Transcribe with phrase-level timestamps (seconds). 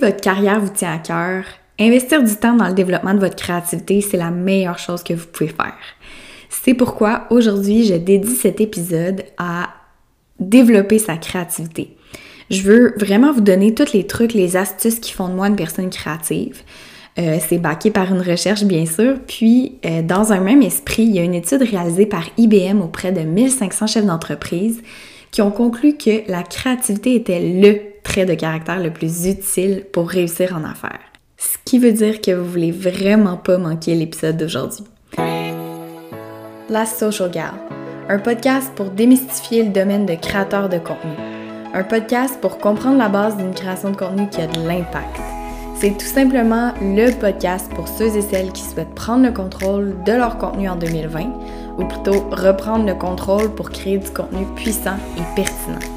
[0.00, 1.44] Votre carrière vous tient à cœur,
[1.78, 5.26] investir du temps dans le développement de votre créativité, c'est la meilleure chose que vous
[5.26, 5.74] pouvez faire.
[6.48, 9.68] C'est pourquoi aujourd'hui, je dédie cet épisode à
[10.38, 11.96] développer sa créativité.
[12.50, 15.56] Je veux vraiment vous donner tous les trucs, les astuces qui font de moi une
[15.56, 16.62] personne créative.
[17.18, 19.14] Euh, c'est baqué par une recherche, bien sûr.
[19.26, 23.10] Puis, euh, dans un même esprit, il y a une étude réalisée par IBM auprès
[23.10, 24.82] de 1500 chefs d'entreprise
[25.30, 30.08] qui ont conclu que la créativité était le trait de caractère le plus utile pour
[30.08, 31.00] réussir en affaires.
[31.36, 34.84] Ce qui veut dire que vous voulez vraiment pas manquer l'épisode d'aujourd'hui.
[36.68, 37.54] La Social Gal,
[38.08, 41.12] un podcast pour démystifier le domaine de créateur de contenu.
[41.74, 45.20] Un podcast pour comprendre la base d'une création de contenu qui a de l'impact.
[45.74, 50.12] C'est tout simplement le podcast pour ceux et celles qui souhaitent prendre le contrôle de
[50.12, 51.24] leur contenu en 2020,
[51.78, 55.95] ou plutôt reprendre le contrôle pour créer du contenu puissant et pertinent.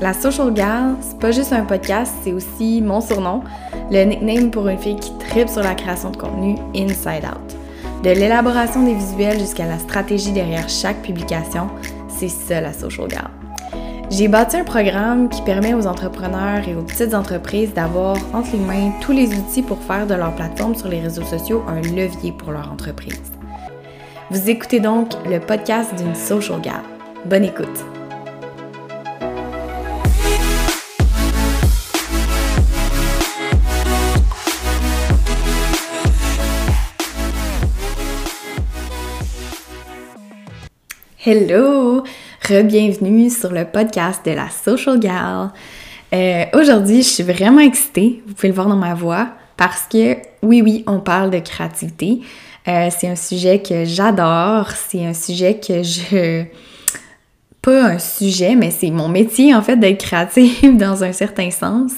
[0.00, 3.42] La Social Gal, c'est pas juste un podcast, c'est aussi mon surnom,
[3.90, 7.56] le nickname pour une fille qui tripe sur la création de contenu Inside Out.
[8.02, 11.68] De l'élaboration des visuels jusqu'à la stratégie derrière chaque publication,
[12.08, 13.30] c'est ça la Social Gal.
[14.10, 18.58] J'ai bâti un programme qui permet aux entrepreneurs et aux petites entreprises d'avoir entre les
[18.58, 22.32] mains tous les outils pour faire de leur plateforme sur les réseaux sociaux un levier
[22.32, 23.32] pour leur entreprise.
[24.30, 26.82] Vous écoutez donc le podcast d'une Social Gal.
[27.24, 27.95] Bonne écoute!
[41.28, 42.04] Hello!
[42.48, 45.50] Re-bienvenue sur le podcast de la Social Gal.
[46.14, 50.18] Euh, Aujourd'hui, je suis vraiment excitée, vous pouvez le voir dans ma voix, parce que
[50.44, 52.20] oui, oui, on parle de créativité.
[52.68, 56.44] Euh, c'est un sujet que j'adore, c'est un sujet que je...
[57.60, 61.90] Pas un sujet, mais c'est mon métier en fait d'être créative dans un certain sens.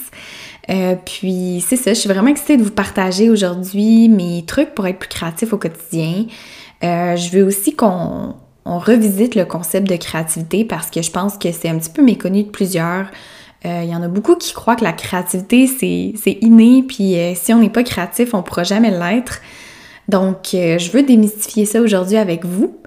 [0.71, 4.87] Euh, puis c'est ça, je suis vraiment excitée de vous partager aujourd'hui mes trucs pour
[4.87, 6.25] être plus créatif au quotidien.
[6.83, 8.33] Euh, je veux aussi qu'on
[8.69, 12.03] on revisite le concept de créativité parce que je pense que c'est un petit peu
[12.03, 13.07] méconnu de plusieurs.
[13.65, 17.33] Euh, il y en a beaucoup qui croient que la créativité, c'est inné, puis euh,
[17.33, 19.41] si on n'est pas créatif, on ne pourra jamais l'être.
[20.07, 22.77] Donc, euh, je veux démystifier ça aujourd'hui avec vous.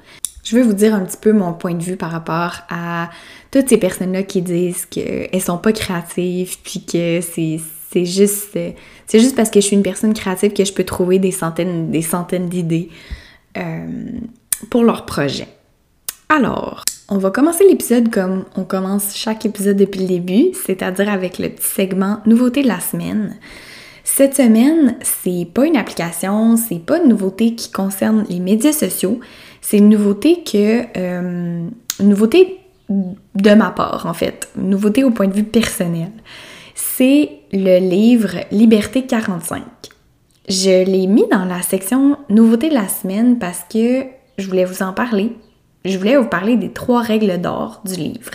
[0.45, 3.11] Je veux vous dire un petit peu mon point de vue par rapport à
[3.51, 8.57] toutes ces personnes-là qui disent qu'elles sont pas créatives, puis que c'est juste
[9.13, 12.03] juste parce que je suis une personne créative que je peux trouver des centaines des
[12.03, 12.89] centaines d'idées
[14.71, 15.47] pour leur projet.
[16.35, 21.39] Alors, on va commencer l'épisode comme on commence chaque épisode depuis le début, c'est-à-dire avec
[21.39, 23.37] le petit segment nouveauté de la semaine.
[24.03, 29.21] Cette semaine, c'est pas une application, c'est pas une nouveauté qui concerne les médias sociaux,
[29.61, 31.69] c'est une nouveauté que euh,
[32.01, 36.13] une nouveauté de ma part en fait, une nouveauté au point de vue personnel.
[36.75, 39.61] C'est le livre Liberté 45.
[40.49, 44.05] Je l'ai mis dans la section nouveauté de la semaine parce que
[44.39, 45.37] je voulais vous en parler
[45.85, 48.31] je voulais vous parler des trois règles d'or du livre.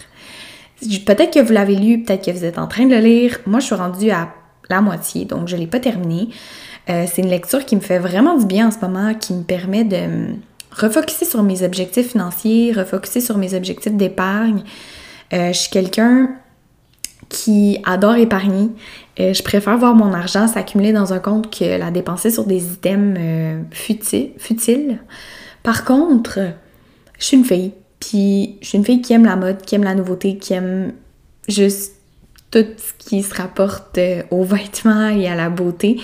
[1.06, 3.40] Peut-être que vous l'avez lu, peut-être que vous êtes en train de le lire.
[3.46, 4.30] Moi, je suis rendue à
[4.69, 6.30] la moitié, donc je ne l'ai pas terminé.
[6.90, 9.44] Euh, c'est une lecture qui me fait vraiment du bien en ce moment, qui me
[9.44, 10.35] permet de
[10.72, 14.64] refocuser sur mes objectifs financiers, refocuser sur mes objectifs d'épargne.
[15.34, 16.29] Euh, je suis quelqu'un
[17.29, 18.69] qui adore épargner.
[19.19, 22.74] Euh, je préfère voir mon argent s'accumuler dans un compte que la dépenser sur des
[22.74, 23.19] items
[23.72, 25.00] futiles.
[25.64, 26.40] Par contre,
[27.19, 27.72] je suis une fille.
[28.00, 30.94] Puis je suis une fille qui aime la mode, qui aime la nouveauté, qui aime
[31.47, 31.94] juste
[32.51, 36.00] tout ce qui se rapporte euh, aux vêtements et à la beauté.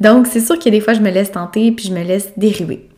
[0.00, 2.88] Donc c'est sûr que des fois je me laisse tenter puis je me laisse dériver.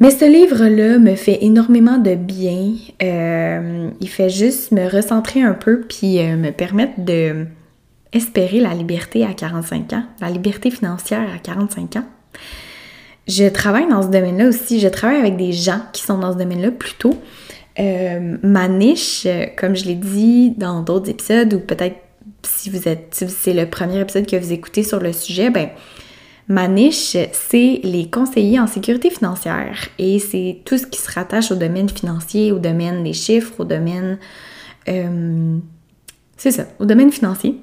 [0.00, 2.72] Mais ce livre-là me fait énormément de bien.
[3.02, 7.46] Euh, il fait juste me recentrer un peu puis euh, me permettre de
[8.12, 12.04] espérer la liberté à 45 ans, la liberté financière à 45 ans.
[13.26, 14.80] Je travaille dans ce domaine-là aussi.
[14.80, 17.14] Je travaille avec des gens qui sont dans ce domaine-là plutôt.
[17.78, 19.26] Euh, ma niche,
[19.56, 21.96] comme je l'ai dit dans d'autres épisodes, ou peut-être
[22.42, 25.70] si vous êtes, si c'est le premier épisode que vous écoutez sur le sujet, ben
[26.48, 31.50] ma niche, c'est les conseillers en sécurité financière et c'est tout ce qui se rattache
[31.50, 34.18] au domaine financier, au domaine des chiffres, au domaine,
[34.88, 35.56] euh,
[36.36, 37.56] c'est ça, au domaine financier.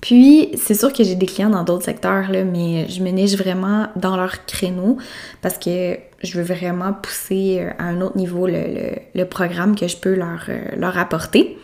[0.00, 3.34] Puis, c'est sûr que j'ai des clients dans d'autres secteurs, là, mais je me niche
[3.34, 4.96] vraiment dans leur créneau
[5.42, 9.96] parce que je veux vraiment pousser euh, à un autre niveau le, programme que je
[9.96, 11.58] peux leur, euh, leur apporter.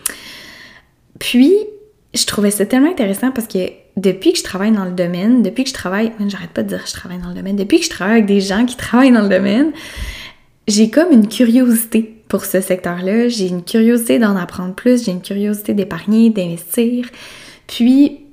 [1.21, 1.55] Puis,
[2.13, 5.63] je trouvais ça tellement intéressant parce que depuis que je travaille dans le domaine, depuis
[5.63, 7.91] que je travaille, j'arrête pas de dire je travaille dans le domaine, depuis que je
[7.91, 9.73] travaille avec des gens qui travaillent dans le domaine,
[10.67, 13.29] j'ai comme une curiosité pour ce secteur-là.
[13.29, 17.09] J'ai une curiosité d'en apprendre plus, j'ai une curiosité d'épargner, d'investir.
[17.67, 18.24] Puis,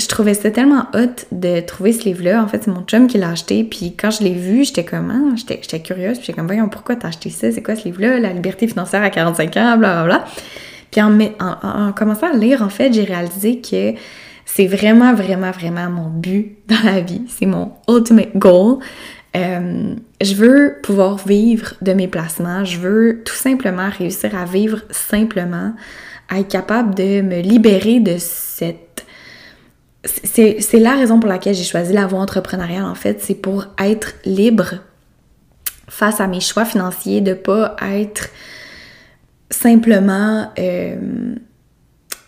[0.00, 2.42] je trouvais ça tellement hot de trouver ce livre-là.
[2.42, 3.64] En fait, c'est mon chum qui l'a acheté.
[3.64, 6.18] Puis quand je l'ai vu, j'étais comme, ah, j'étais curieuse.
[6.18, 7.52] Puis j'étais comme, voyons, pourquoi t'as acheté ça?
[7.52, 8.18] C'est quoi ce livre-là?
[8.18, 10.24] La liberté financière à 45 ans, blablabla.
[10.90, 13.94] Puis en, en, commençant à lire, en fait, j'ai réalisé que
[14.44, 17.22] c'est vraiment, vraiment, vraiment mon but dans la vie.
[17.28, 18.78] C'est mon ultimate goal.
[19.36, 22.64] Euh, je veux pouvoir vivre de mes placements.
[22.64, 25.72] Je veux tout simplement réussir à vivre simplement,
[26.28, 28.89] à être capable de me libérer de cette...
[30.04, 33.20] C'est la raison pour laquelle j'ai choisi la voie entrepreneuriale, en fait.
[33.20, 34.76] C'est pour être libre
[35.88, 38.28] face à mes choix financiers, de pas être
[39.50, 40.52] simplement...
[40.58, 41.34] Euh,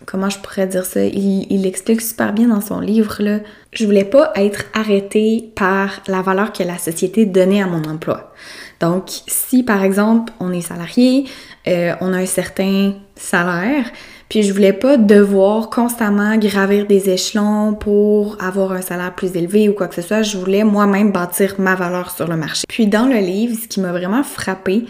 [0.05, 1.03] comment je pourrais dire ça?
[1.03, 3.39] Il, il explique super bien dans son livre, là.
[3.71, 8.33] Je voulais pas être arrêtée par la valeur que la société donnait à mon emploi.
[8.81, 11.25] Donc, si par exemple, on est salarié,
[11.67, 13.85] euh, on a un certain salaire,
[14.33, 19.69] puis je voulais pas devoir constamment gravir des échelons pour avoir un salaire plus élevé
[19.69, 20.23] ou quoi que ce soit.
[20.23, 22.63] Je voulais moi-même bâtir ma valeur sur le marché.
[22.67, 24.85] Puis dans le livre, ce qui m'a vraiment frappé,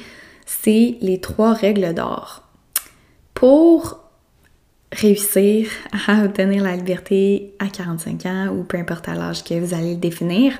[0.45, 2.44] c'est les trois règles d'or.
[3.34, 4.00] Pour
[4.94, 5.68] réussir
[6.07, 9.96] à obtenir la liberté à 45 ans ou peu importe à l'âge que vous allez
[9.96, 10.54] le définir,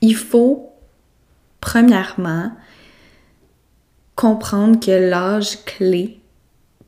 [0.00, 0.72] il faut
[1.60, 2.50] premièrement
[4.16, 6.18] comprendre que l'âge clé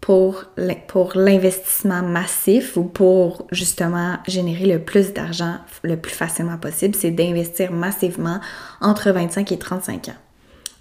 [0.00, 7.10] pour l'investissement massif ou pour justement générer le plus d'argent le plus facilement possible, c'est
[7.10, 8.40] d'investir massivement
[8.80, 10.14] entre 25 et 35 ans.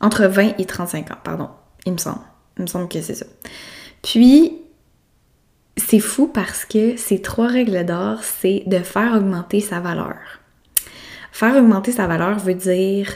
[0.01, 1.49] Entre 20 et 35 ans, pardon,
[1.85, 2.21] il me semble.
[2.57, 3.25] Il me semble que c'est ça.
[4.01, 4.53] Puis,
[5.77, 10.17] c'est fou parce que ces trois règles d'or, c'est de faire augmenter sa valeur.
[11.31, 13.11] Faire augmenter sa valeur veut dire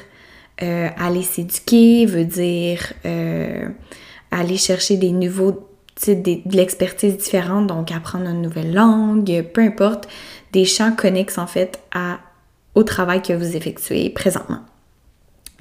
[0.61, 3.67] euh, aller s'éduquer, veut dire euh,
[4.31, 5.69] aller chercher des nouveaux,
[6.07, 10.07] de l'expertise différente, donc apprendre une nouvelle langue, peu importe,
[10.51, 11.79] des champs connexes en fait
[12.75, 14.59] au travail que vous effectuez présentement.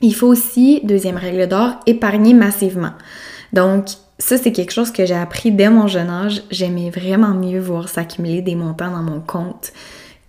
[0.01, 2.93] Il faut aussi, deuxième règle d'or, épargner massivement.
[3.53, 3.87] Donc,
[4.19, 6.43] ça, c'est quelque chose que j'ai appris dès mon jeune âge.
[6.51, 9.73] J'aimais vraiment mieux voir s'accumuler des montants dans mon compte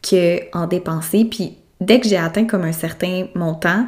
[0.08, 1.26] qu'en dépenser.
[1.26, 3.88] Puis dès que j'ai atteint comme un certain montant,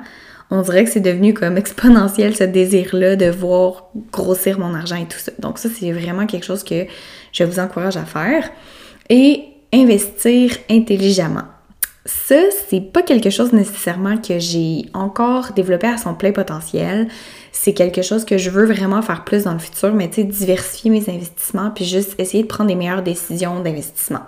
[0.51, 5.05] on dirait que c'est devenu comme exponentiel ce désir-là de voir grossir mon argent et
[5.05, 5.31] tout ça.
[5.39, 6.85] Donc ça, c'est vraiment quelque chose que
[7.31, 8.49] je vous encourage à faire.
[9.09, 11.43] Et investir intelligemment.
[12.05, 12.39] Ça,
[12.69, 17.07] c'est pas quelque chose nécessairement que j'ai encore développé à son plein potentiel
[17.55, 20.23] c'est quelque chose que je veux vraiment faire plus dans le futur, mais tu sais,
[20.23, 24.23] diversifier mes investissements, puis juste essayer de prendre des meilleures décisions d'investissement.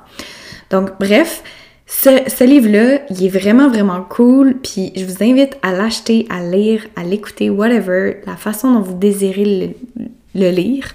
[0.70, 1.44] Donc, bref,
[1.88, 6.86] ce, livre-là, il est vraiment, vraiment cool, puis je vous invite à l'acheter, à lire,
[6.98, 9.74] à l'écouter, whatever, la façon dont vous désirez
[10.36, 10.94] le, lire.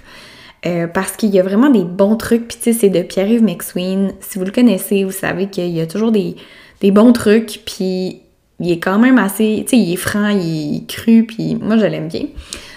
[0.65, 3.43] Euh, parce qu'il y a vraiment des bons trucs, puis tu sais, c'est de Pierre-Yves
[3.43, 4.13] McSween.
[4.21, 6.35] Si vous le connaissez, vous savez qu'il y a toujours des,
[6.79, 8.21] des bons trucs, puis
[8.59, 11.77] il est quand même assez, tu sais, il est franc, il est cru, puis moi
[11.77, 12.27] je l'aime bien.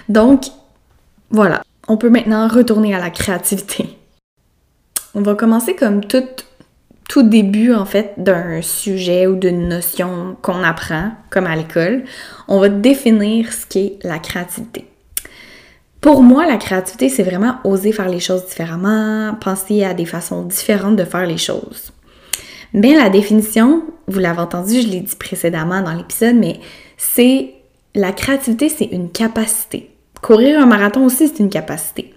[0.09, 0.47] Donc,
[1.31, 1.63] voilà.
[1.87, 3.89] On peut maintenant retourner à la créativité.
[5.15, 6.25] On va commencer comme tout,
[7.09, 12.05] tout début, en fait, d'un sujet ou d'une notion qu'on apprend, comme à l'école.
[12.49, 14.87] On va définir ce qu'est la créativité.
[16.01, 20.43] Pour moi, la créativité, c'est vraiment oser faire les choses différemment, penser à des façons
[20.43, 21.93] différentes de faire les choses.
[22.75, 26.61] Bien, la définition, vous l'avez entendu, je l'ai dit précédemment dans l'épisode, mais
[26.97, 27.55] c'est
[27.95, 29.91] la créativité, c'est une capacité.
[30.21, 32.13] Courir un marathon aussi, c'est une capacité.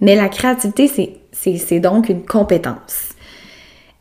[0.00, 0.90] Mais la créativité,
[1.32, 3.13] c'est donc une compétence.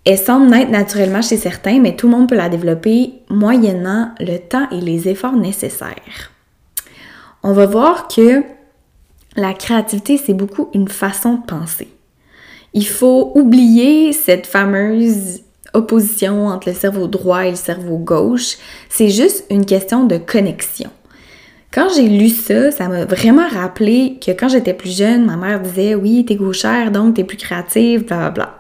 [0.05, 4.37] Elle semble naître naturellement chez certains, mais tout le monde peut la développer moyennant le
[4.37, 6.31] temps et les efforts nécessaires.
[7.41, 8.43] On va voir que
[9.35, 11.87] la créativité, c'est beaucoup une façon de penser.
[12.73, 15.41] Il faut oublier cette fameuse
[15.73, 18.57] opposition entre le cerveau droit et le cerveau gauche.
[18.89, 20.89] C'est juste une question de connexion.
[21.71, 25.59] Quand j'ai lu ça, ça m'a vraiment rappelé que quand j'étais plus jeune, ma mère
[25.59, 28.59] disait oui, t'es gauchère, donc t'es plus créative, bla bla bla.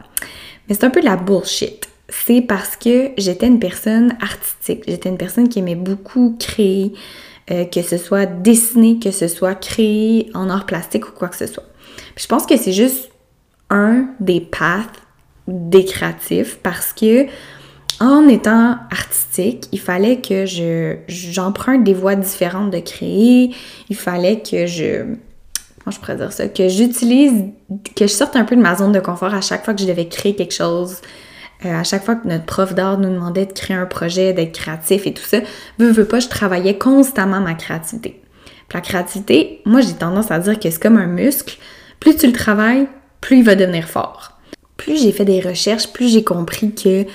[0.73, 1.87] C'est un peu la bullshit.
[2.09, 6.93] C'est parce que j'étais une personne artistique, j'étais une personne qui aimait beaucoup créer,
[7.51, 11.37] euh, que ce soit dessiner, que ce soit créer en art plastique ou quoi que
[11.37, 11.63] ce soit.
[12.17, 13.09] je pense que c'est juste
[13.69, 15.01] un des paths
[15.47, 17.25] des créatifs parce que
[17.99, 23.51] en étant artistique, il fallait que je j'emprunte des voies différentes de créer,
[23.89, 25.15] il fallait que je
[25.83, 27.45] comment je pourrais dire ça, que j'utilise
[27.95, 29.87] que je sorte un peu de ma zone de confort à chaque fois que je
[29.87, 30.97] devais créer quelque chose.
[31.65, 34.53] Euh, à chaque fois que notre prof d'art nous demandait de créer un projet, d'être
[34.53, 35.39] créatif et tout ça,
[35.79, 38.21] veux, veux pas, je travaillais constamment ma créativité.
[38.67, 41.57] Puis la créativité, moi j'ai tendance à dire que c'est comme un muscle.
[41.99, 42.87] Plus tu le travailles,
[43.21, 44.33] plus il va devenir fort
[44.83, 47.05] plus j'ai fait des recherches, plus j'ai compris que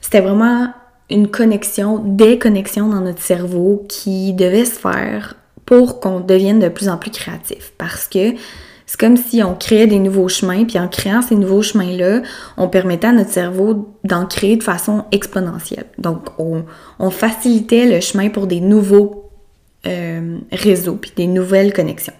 [0.00, 0.68] c'était vraiment
[1.10, 5.34] une connexion, des connexions dans notre cerveau qui devaient se faire
[5.68, 7.74] pour qu'on devienne de plus en plus créatif.
[7.76, 8.32] Parce que
[8.86, 12.22] c'est comme si on créait des nouveaux chemins, puis en créant ces nouveaux chemins-là,
[12.56, 15.84] on permettait à notre cerveau d'en créer de façon exponentielle.
[15.98, 19.28] Donc, on, facilitait le chemin pour des nouveaux
[19.86, 22.14] euh, réseaux, puis des nouvelles connexions.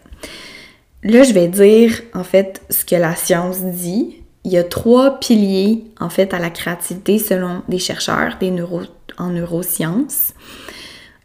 [1.02, 4.16] Là, je vais dire, en fait, ce que la science dit.
[4.44, 8.52] Il y a trois piliers, en fait, à la créativité selon des chercheurs des
[9.16, 10.34] en neurosciences.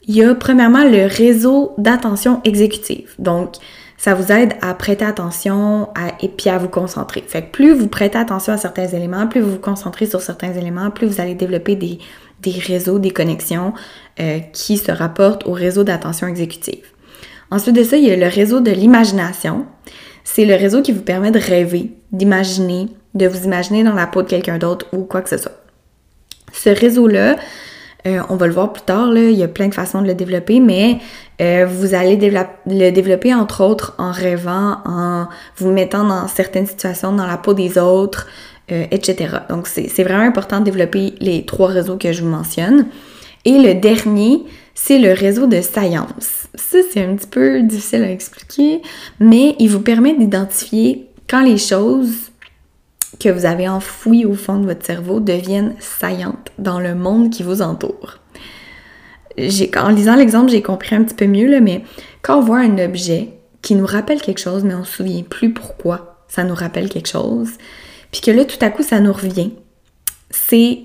[0.06, 3.12] Il y a premièrement le réseau d'attention exécutive.
[3.20, 3.56] Donc,
[3.98, 5.88] ça vous aide à prêter attention
[6.22, 7.24] et puis à vous concentrer.
[7.26, 10.52] Fait que plus vous prêtez attention à certains éléments, plus vous vous concentrez sur certains
[10.54, 12.00] éléments, plus vous allez développer des,
[12.60, 13.74] réseaux, des connexions
[14.20, 16.84] euh, qui se rapportent au réseau d'attention exécutive.
[17.50, 19.66] Ensuite de ça, il y a le réseau de l'imagination.
[20.26, 24.22] C'est le réseau qui vous permet de rêver, d'imaginer, de vous imaginer dans la peau
[24.22, 25.64] de quelqu'un d'autre ou quoi que ce soit.
[26.52, 27.38] Ce réseau-là,
[28.06, 30.14] euh, on va le voir plus tard, il y a plein de façons de le
[30.14, 31.00] développer, mais
[31.42, 37.14] euh, vous allez le développer entre autres en rêvant, en vous mettant dans certaines situations
[37.14, 38.28] dans la peau des autres,
[38.72, 39.38] euh, etc.
[39.50, 42.88] Donc c'est vraiment important de développer les trois réseaux que je vous mentionne.
[43.46, 44.44] Et le dernier,
[44.74, 46.48] c'est le réseau de science.
[46.56, 48.82] Ça, c'est un petit peu difficile à expliquer,
[49.20, 52.33] mais il vous permet d'identifier quand les choses
[53.24, 57.44] que vous avez enfouies au fond de votre cerveau deviennent saillantes dans le monde qui
[57.44, 58.20] vous entoure.
[59.78, 61.84] En lisant l'exemple, j'ai compris un petit peu mieux, là, mais
[62.22, 63.30] quand on voit un objet
[63.62, 66.90] qui nous rappelle quelque chose, mais on ne se souvient plus pourquoi ça nous rappelle
[66.90, 67.50] quelque chose,
[68.12, 69.52] puis que là, tout à coup, ça nous revient,
[70.30, 70.80] c'est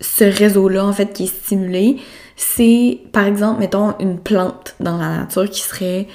[0.00, 1.96] ce réseau-là, en fait, qui est stimulé.
[2.36, 6.08] C'est, par exemple, mettons, une plante dans la nature qui serait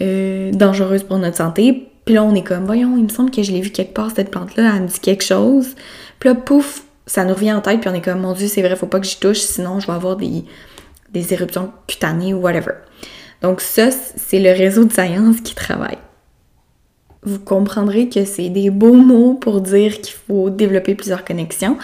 [0.00, 3.42] euh, dangereuse pour notre santé, puis là, on est comme, voyons, il me semble que
[3.42, 5.74] je l'ai vu quelque part, cette plante-là, elle me dit quelque chose.
[6.18, 8.62] Puis là, pouf, ça nous revient en tête, puis on est comme, mon Dieu, c'est
[8.62, 10.44] vrai, faut pas que j'y touche, sinon je vais avoir des,
[11.12, 12.72] des éruptions cutanées ou whatever.
[13.42, 15.98] Donc ça, c'est le réseau de science qui travaille.
[17.22, 21.78] Vous comprendrez que c'est des beaux mots pour dire qu'il faut développer plusieurs connexions.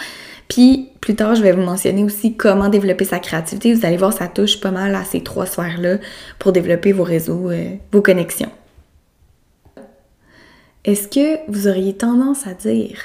[0.47, 3.73] Puis plus tard, je vais vous mentionner aussi comment développer sa créativité.
[3.73, 5.97] Vous allez voir, ça touche pas mal à ces trois sphères-là
[6.37, 8.51] pour développer vos réseaux, euh, vos connexions.
[10.83, 12.97] Est-ce que vous auriez tendance à dire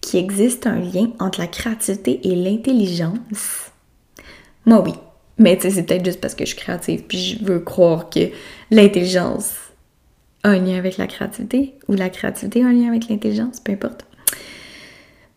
[0.00, 3.70] qu'il existe un lien entre la créativité et l'intelligence?
[4.66, 4.92] Moi oui.
[5.38, 8.28] Mais c'est peut-être juste parce que je suis créative, puis je veux croire que
[8.70, 9.54] l'intelligence
[10.42, 13.72] a un lien avec la créativité, ou la créativité a un lien avec l'intelligence, peu
[13.72, 14.04] importe.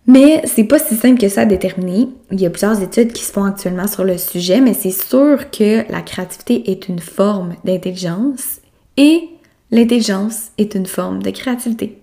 [0.06, 2.10] Mais c'est pas si simple que ça à déterminer.
[2.32, 5.50] Il y a plusieurs études qui se font actuellement sur le sujet, mais c'est sûr
[5.52, 8.60] que la créativité est une forme d'intelligence
[8.98, 9.30] et
[9.74, 12.00] L'intelligence est une forme de créativité.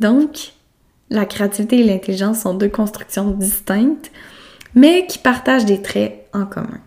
[0.00, 0.52] Donc,
[1.08, 4.12] la créativité et l'intelligence sont deux constructions distinctes,
[4.74, 6.78] mais qui partagent des traits en commun.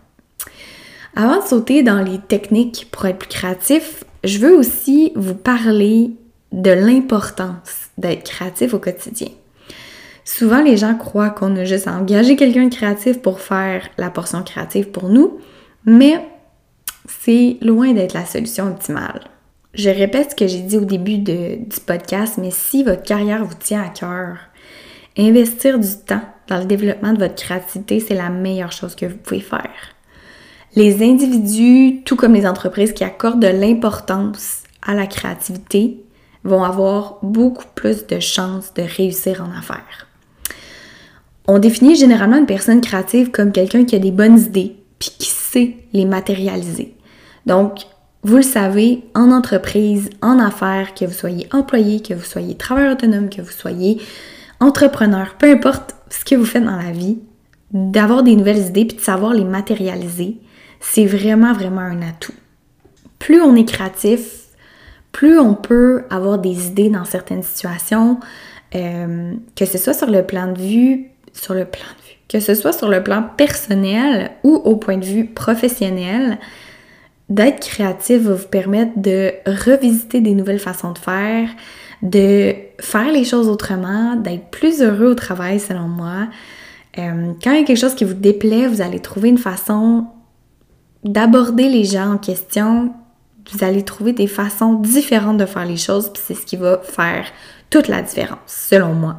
[1.16, 6.12] Avant de sauter dans les techniques pour être plus créatif, je veux aussi vous parler
[6.52, 9.30] de l'importance d'être créatif au quotidien.
[10.24, 14.10] Souvent, les gens croient qu'on a juste à engager quelqu'un de créatif pour faire la
[14.10, 15.40] portion créative pour nous,
[15.84, 16.24] mais
[17.08, 19.29] c'est loin d'être la solution optimale.
[19.74, 23.54] Je répète ce que j'ai dit au début du podcast, mais si votre carrière vous
[23.54, 24.36] tient à cœur,
[25.16, 29.16] investir du temps dans le développement de votre créativité, c'est la meilleure chose que vous
[29.16, 29.70] pouvez faire.
[30.74, 36.04] Les individus, tout comme les entreprises qui accordent de l'importance à la créativité,
[36.42, 40.08] vont avoir beaucoup plus de chances de réussir en affaires.
[41.46, 45.28] On définit généralement une personne créative comme quelqu'un qui a des bonnes idées puis qui
[45.28, 46.94] sait les matérialiser.
[47.46, 47.80] Donc,
[48.22, 52.92] vous le savez, en entreprise, en affaires, que vous soyez employé, que vous soyez travailleur
[52.92, 54.00] autonome, que vous soyez
[54.60, 57.18] entrepreneur, peu importe ce que vous faites dans la vie,
[57.72, 60.36] d'avoir des nouvelles idées puis de savoir les matérialiser,
[60.80, 62.34] c'est vraiment, vraiment un atout.
[63.18, 64.48] Plus on est créatif,
[65.12, 68.20] plus on peut avoir des idées dans certaines situations,
[68.74, 72.40] euh, que ce soit sur le plan de vue, sur le plan de vue, que
[72.40, 76.38] ce soit sur le plan personnel ou au point de vue professionnel,
[77.30, 81.48] d'être créatif va vous permettre de revisiter des nouvelles façons de faire,
[82.02, 86.26] de faire les choses autrement, d'être plus heureux au travail selon moi.
[86.98, 90.06] Euh, quand il y a quelque chose qui vous déplaît, vous allez trouver une façon
[91.04, 92.92] d'aborder les gens en question.
[93.52, 96.80] Vous allez trouver des façons différentes de faire les choses, puis c'est ce qui va
[96.82, 97.24] faire
[97.70, 99.16] toute la différence, selon moi.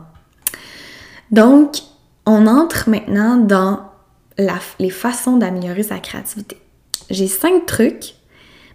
[1.32, 1.78] Donc,
[2.26, 3.80] on entre maintenant dans
[4.80, 6.58] les façons d'améliorer sa créativité.
[7.12, 8.16] J'ai cinq trucs,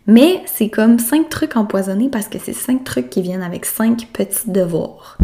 [0.06, 4.08] mais c'est comme cinq trucs empoisonnés parce que c'est cinq trucs qui viennent avec cinq
[4.12, 5.18] petits devoirs.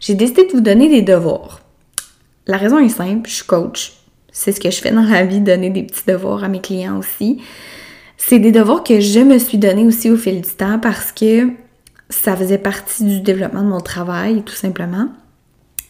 [0.00, 1.60] J'ai décidé de vous donner des devoirs.
[2.46, 3.92] La raison est simple, je suis coach.
[4.32, 6.98] c'est ce que je fais dans la vie, donner des petits devoirs à mes clients
[6.98, 7.42] aussi.
[8.16, 11.50] C'est des devoirs que je me suis donné aussi au fil du temps parce que
[12.08, 15.08] ça faisait partie du développement de mon travail, tout simplement.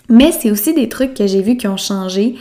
[0.09, 2.35] Mais c'est aussi des trucs que j'ai vus qui ont changé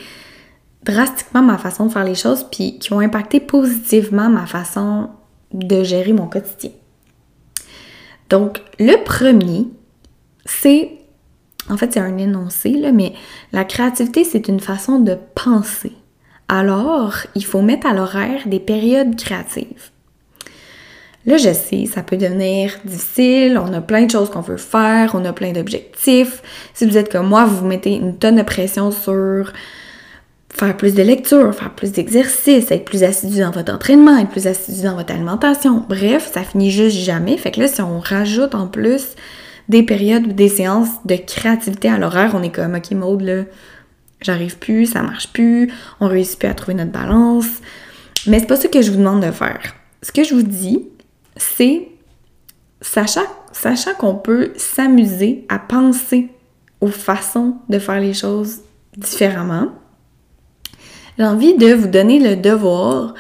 [0.84, 5.10] drastiquement ma façon de faire les choses, puis qui ont impacté positivement ma façon
[5.54, 6.72] de gérer mon quotidien.
[8.30, 9.68] Donc, le premier,
[10.46, 10.92] c'est,
[11.70, 13.14] en fait, c'est un énoncé, là, mais
[13.52, 15.94] la créativité, c'est une façon de penser.
[16.48, 19.92] Alors, il faut mettre à l'horaire des périodes créatives.
[21.26, 25.12] Là, je sais, ça peut devenir difficile, on a plein de choses qu'on veut faire,
[25.14, 26.42] on a plein d'objectifs.
[26.74, 29.54] Si vous êtes comme moi, vous vous mettez une tonne de pression sur
[30.54, 34.48] faire plus de lecture, faire plus d'exercices, être plus assidu dans votre entraînement, être plus
[34.48, 35.84] assidu dans votre alimentation.
[35.90, 37.38] Bref, ça finit juste jamais.
[37.38, 39.16] Fait que là, si on rajoute en plus
[39.68, 43.44] des périodes ou des séances de créativité à l'horaire, on est comme, ok, mode là,
[44.22, 47.48] j'arrive plus, ça marche plus, on réussit plus à trouver notre balance.
[48.28, 49.74] Mais c'est pas ça que je vous demande de faire.
[50.04, 50.88] Ce que je vous dis,
[51.36, 51.88] c'est
[52.80, 56.30] sachant, sachant qu'on peut s'amuser à penser
[56.80, 58.60] aux façons de faire les choses
[58.98, 59.70] différemment,
[61.18, 63.14] j'ai envie de vous donner le devoir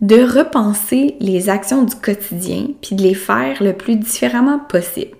[0.00, 5.16] de repenser les actions du quotidien puis de les faire le plus différemment possible.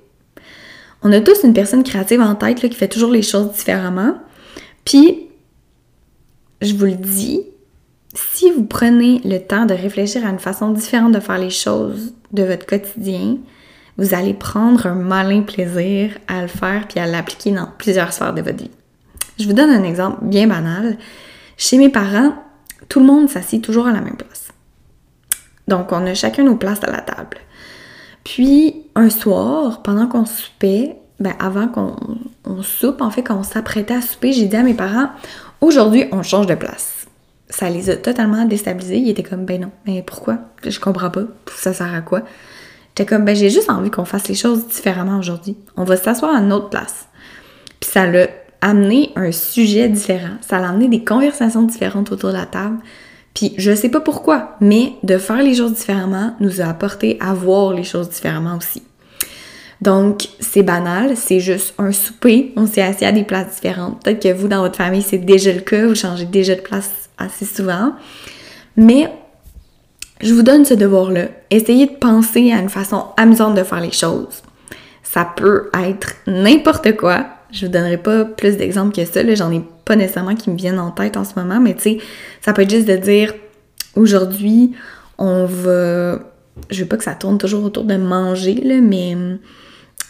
[1.02, 4.14] On a tous une personne créative en tête qui fait toujours les choses différemment.
[4.84, 5.28] Puis,
[6.60, 7.42] je vous le dis,
[8.14, 12.14] si vous prenez le temps de réfléchir à une façon différente de faire les choses
[12.32, 13.38] de votre quotidien,
[13.96, 18.34] vous allez prendre un malin plaisir à le faire puis à l'appliquer dans plusieurs sphères
[18.34, 18.70] de votre vie.
[19.38, 20.98] Je vous donne un exemple bien banal.
[21.58, 22.32] Chez mes parents,
[22.88, 24.48] tout le monde s'assied toujours à la même place.
[25.68, 27.36] Donc, on a chacun nos places à la table.
[28.24, 33.94] Puis, un soir, pendant qu'on soupait, ben avant qu'on soupe, en fait, quand on s'apprêtait
[33.94, 35.10] à souper, j'ai dit à mes parents,
[35.60, 36.98] aujourd'hui, on change de place
[37.50, 38.98] ça les a totalement déstabilisés.
[38.98, 40.38] Ils étaient comme, ben non, mais pourquoi?
[40.64, 41.22] Je comprends pas.
[41.54, 42.22] Ça sert à quoi?
[42.88, 45.56] J'étais comme, ben j'ai juste envie qu'on fasse les choses différemment aujourd'hui.
[45.76, 47.06] On va s'asseoir à une autre place.
[47.80, 48.26] Puis ça l'a
[48.60, 50.36] amené un sujet différent.
[50.40, 52.78] Ça l'a amené des conversations différentes autour de la table.
[53.34, 57.34] Puis je sais pas pourquoi, mais de faire les choses différemment nous a apporté à
[57.34, 58.82] voir les choses différemment aussi.
[59.80, 64.02] Donc, c'est banal, c'est juste un souper, on s'est assis à des places différentes.
[64.02, 66.90] Peut-être que vous, dans votre famille, c'est déjà le cas, vous changez déjà de place
[67.16, 67.92] assez souvent.
[68.76, 69.08] Mais
[70.20, 71.26] je vous donne ce devoir-là.
[71.50, 74.42] Essayez de penser à une façon amusante de faire les choses.
[75.04, 77.26] Ça peut être n'importe quoi.
[77.50, 79.22] Je vous donnerai pas plus d'exemples que ça.
[79.34, 81.98] J'en ai pas nécessairement qui me viennent en tête en ce moment, mais tu sais,
[82.40, 83.32] ça peut être juste de dire
[83.96, 84.72] aujourd'hui,
[85.18, 86.18] on va.
[86.70, 89.16] Je veux pas que ça tourne toujours autour de manger, mais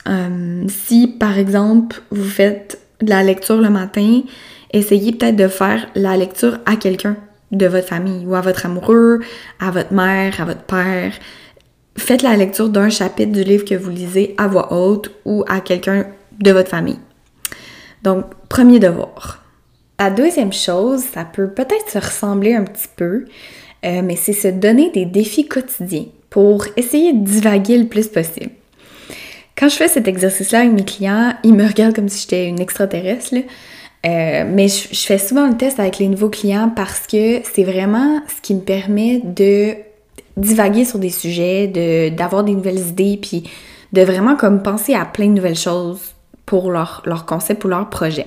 [0.08, 4.22] euh, si par exemple vous faites de la lecture le matin,
[4.72, 7.16] essayez peut-être de faire la lecture à quelqu'un
[7.52, 9.20] de votre famille ou à votre amoureux,
[9.60, 11.12] à votre mère, à votre père.
[11.96, 15.60] Faites la lecture d'un chapitre du livre que vous lisez à voix haute ou à
[15.60, 16.06] quelqu'un
[16.40, 16.98] de votre famille.
[18.02, 19.44] Donc, premier devoir.
[19.98, 23.24] La deuxième chose, ça peut peut-être se ressembler un petit peu,
[23.84, 28.50] euh, mais c'est se donner des défis quotidiens pour essayer de divaguer le plus possible.
[29.56, 32.60] Quand je fais cet exercice-là avec mes clients, ils me regardent comme si j'étais une
[32.60, 33.34] extraterrestre.
[34.06, 38.20] Euh, mais je, fais souvent le test avec les nouveaux clients parce que c'est vraiment
[38.28, 39.74] ce qui me permet de
[40.36, 41.66] divaguer sur des sujets,
[42.16, 43.50] d'avoir des nouvelles idées, puis
[43.92, 46.12] de vraiment comme penser à plein de nouvelles choses
[46.48, 48.26] pour leur, leur concept ou leur projet.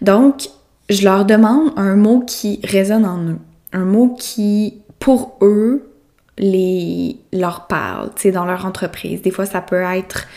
[0.00, 0.48] Donc,
[0.88, 3.38] je leur demande un mot qui résonne en eux,
[3.72, 5.90] un mot qui, pour eux,
[6.38, 9.22] les, leur parle, tu sais, dans leur entreprise.
[9.22, 10.28] Des fois, ça peut être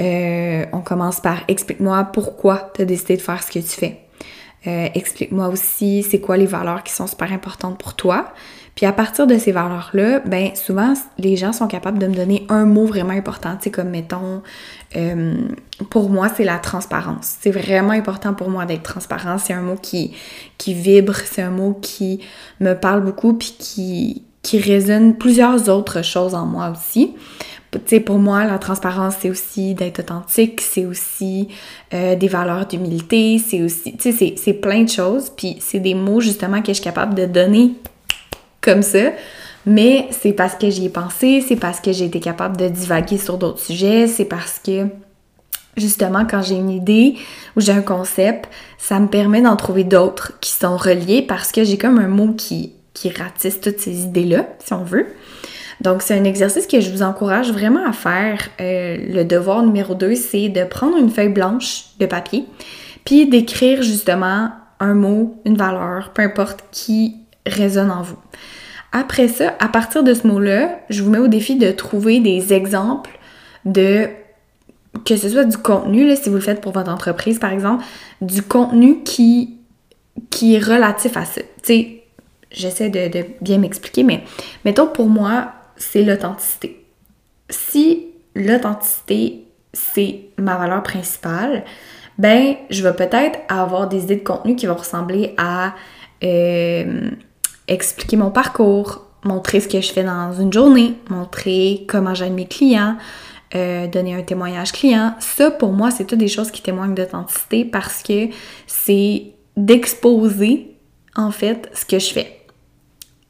[0.00, 4.00] euh, on commence par explique-moi pourquoi tu as décidé de faire ce que tu fais.
[4.66, 8.32] Euh, explique-moi aussi c'est quoi les valeurs qui sont super importantes pour toi.
[8.74, 12.46] Puis à partir de ces valeurs-là, ben souvent les gens sont capables de me donner
[12.48, 14.42] un mot vraiment important, tu sais comme mettons
[14.96, 15.34] euh,
[15.90, 17.36] pour moi c'est la transparence.
[17.40, 19.38] C'est vraiment important pour moi d'être transparent.
[19.38, 20.14] C'est un mot qui
[20.58, 22.20] qui vibre, c'est un mot qui
[22.60, 27.14] me parle beaucoup puis qui qui résonne plusieurs autres choses en moi aussi
[27.72, 31.48] tu sais, pour moi, la transparence, c'est aussi d'être authentique, c'est aussi
[31.94, 35.94] euh, des valeurs d'humilité, c'est aussi, tu sais, c'est plein de choses, puis c'est des
[35.94, 37.74] mots justement que je suis capable de donner
[38.60, 39.12] comme ça,
[39.66, 43.18] mais c'est parce que j'y ai pensé, c'est parce que j'ai été capable de divaguer
[43.18, 44.86] sur d'autres sujets, c'est parce que
[45.76, 47.16] justement, quand j'ai une idée
[47.56, 51.64] ou j'ai un concept, ça me permet d'en trouver d'autres qui sont reliés parce que
[51.64, 55.06] j'ai comme un mot qui, qui ratisse toutes ces idées-là, si on veut.
[55.80, 58.48] Donc, c'est un exercice que je vous encourage vraiment à faire.
[58.60, 62.44] Euh, le devoir numéro 2, c'est de prendre une feuille blanche de papier,
[63.04, 68.18] puis d'écrire justement un mot, une valeur, peu importe, qui résonne en vous.
[68.92, 72.52] Après ça, à partir de ce mot-là, je vous mets au défi de trouver des
[72.52, 73.18] exemples
[73.64, 74.08] de
[75.04, 77.84] que ce soit du contenu, là, si vous le faites pour votre entreprise, par exemple,
[78.20, 79.56] du contenu qui,
[80.30, 81.40] qui est relatif à ça.
[81.40, 82.02] Tu sais,
[82.50, 84.24] j'essaie de, bien m'expliquer, mais
[84.64, 86.84] mettons pour moi, c'est l'authenticité.
[87.48, 91.64] Si l'authenticité, c'est ma valeur principale,
[92.18, 95.74] ben, je vais peut-être avoir des idées de contenu qui vont ressembler à
[96.22, 97.10] euh,
[97.70, 102.46] expliquer mon parcours, montrer ce que je fais dans une journée, montrer comment j'aide mes
[102.46, 102.96] clients,
[103.54, 105.14] euh, donner un témoignage client.
[105.20, 108.28] Ça, pour moi, c'est toutes des choses qui témoignent d'authenticité parce que
[108.66, 109.24] c'est
[109.56, 110.76] d'exposer,
[111.16, 112.36] en fait, ce que je fais.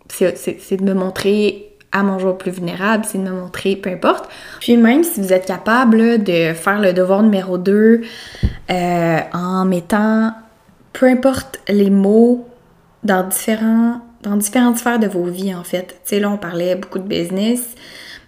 [0.09, 4.29] C'est de me montrer à mon jour plus vulnérable, c'est de me montrer, peu importe.
[4.61, 8.03] Puis même si vous êtes capable de faire le devoir numéro 2
[8.71, 10.33] euh, en mettant
[10.93, 12.47] peu importe les mots
[13.05, 16.01] dans différents dans différentes sphères de vos vies en fait.
[16.05, 17.75] Tu sais là on parlait beaucoup de business,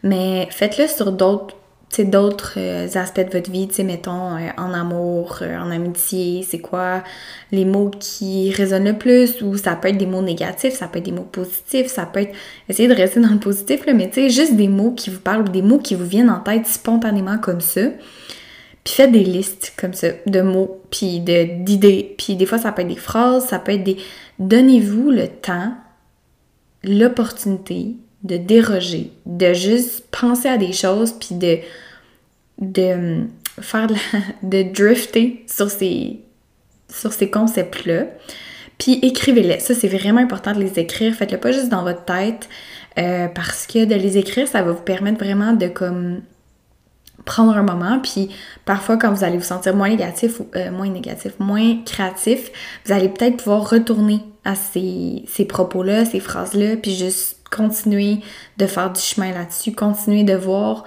[0.02, 1.57] mais faites-le sur d'autres
[2.00, 6.44] d'autres euh, aspects de votre vie, tu sais, mettons, euh, en amour, euh, en amitié,
[6.48, 7.02] c'est quoi
[7.50, 11.00] les mots qui résonnent le plus, ou ça peut être des mots négatifs, ça peut
[11.00, 12.35] être des mots positifs, ça peut être,
[12.68, 15.20] essayez de rester dans le positif, là, mais tu sais, juste des mots qui vous
[15.20, 17.83] parlent, ou des mots qui vous viennent en tête spontanément comme ça,
[18.85, 22.83] puis faites des listes comme ça, de mots, puis d'idées, puis des fois ça peut
[22.83, 23.98] être des phrases, ça peut être des...
[24.42, 25.72] Donnez-vous le temps,
[26.83, 31.59] l'opportunité de déroger, de juste penser à des choses, puis de,
[32.59, 33.24] de euh,
[33.61, 33.94] faire de,
[34.42, 36.20] de drifter sur ces,
[36.88, 38.07] sur ces concepts-là.
[38.78, 39.61] Puis écrivez-les.
[39.61, 41.14] Ça, c'est vraiment important de les écrire.
[41.14, 42.48] Faites-le pas juste dans votre tête,
[42.98, 46.22] euh, parce que de les écrire, ça va vous permettre vraiment de comme
[47.25, 48.31] prendre un moment, puis
[48.65, 52.51] parfois quand vous allez vous sentir moins négatif, euh, moins négatif, moins créatif,
[52.85, 58.19] vous allez peut-être pouvoir retourner à ces, ces propos-là, ces phrases-là, puis juste continuer
[58.57, 60.85] de faire du chemin là-dessus, continuer de voir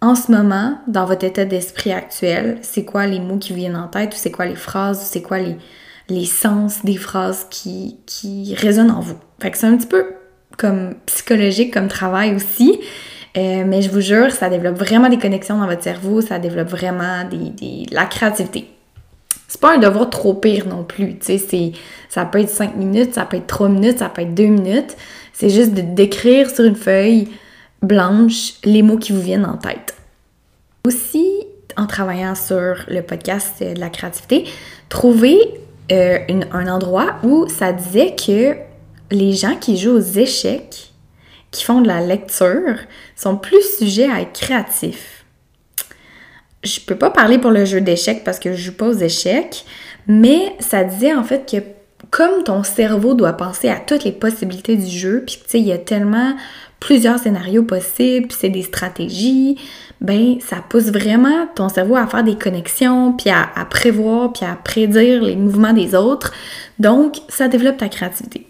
[0.00, 3.88] en ce moment, dans votre état d'esprit actuel, c'est quoi les mots qui viennent en
[3.88, 5.56] tête, ou c'est quoi les phrases, ou c'est quoi les,
[6.08, 9.16] les sens des phrases qui, qui résonnent en vous.
[9.40, 10.06] Fait que c'est un petit peu
[10.58, 12.78] comme psychologique comme travail aussi.
[13.36, 16.68] Euh, mais je vous jure, ça développe vraiment des connexions dans votre cerveau, ça développe
[16.68, 18.68] vraiment des, la créativité.
[19.48, 21.72] C'est pas un devoir trop pire non plus, tu sais,
[22.08, 24.96] ça peut être 5 minutes, ça peut être 3 minutes, ça peut être 2 minutes.
[25.32, 27.28] C'est juste de d'écrire sur une feuille
[27.82, 29.94] blanche les mots qui vous viennent en tête.
[30.86, 31.26] Aussi,
[31.76, 34.44] en travaillant sur le podcast de la créativité,
[34.88, 35.38] trouver
[35.92, 36.18] euh,
[36.52, 38.56] un endroit où ça disait que
[39.10, 40.92] les gens qui jouent aux échecs,
[41.56, 42.78] qui font de la lecture,
[43.14, 45.24] sont plus sujets à être créatifs.
[46.62, 49.64] Je peux pas parler pour le jeu d'échecs parce que je joue pas aux échecs,
[50.06, 51.58] mais ça disait en fait que
[52.10, 55.66] comme ton cerveau doit penser à toutes les possibilités du jeu, puis tu sais, il
[55.66, 56.34] y a tellement
[56.80, 59.58] plusieurs scénarios possibles, puis c'est des stratégies,
[60.00, 64.54] ben ça pousse vraiment ton cerveau à faire des connexions, puis à, prévoir, puis à
[64.56, 66.32] prédire les mouvements des autres.
[66.78, 68.46] Donc, ça développe ta créativité.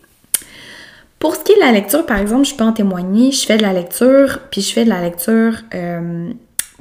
[1.18, 3.56] Pour ce qui est de la lecture, par exemple, je peux en témoigner, je fais
[3.56, 6.30] de la lecture, puis je fais de la lecture euh,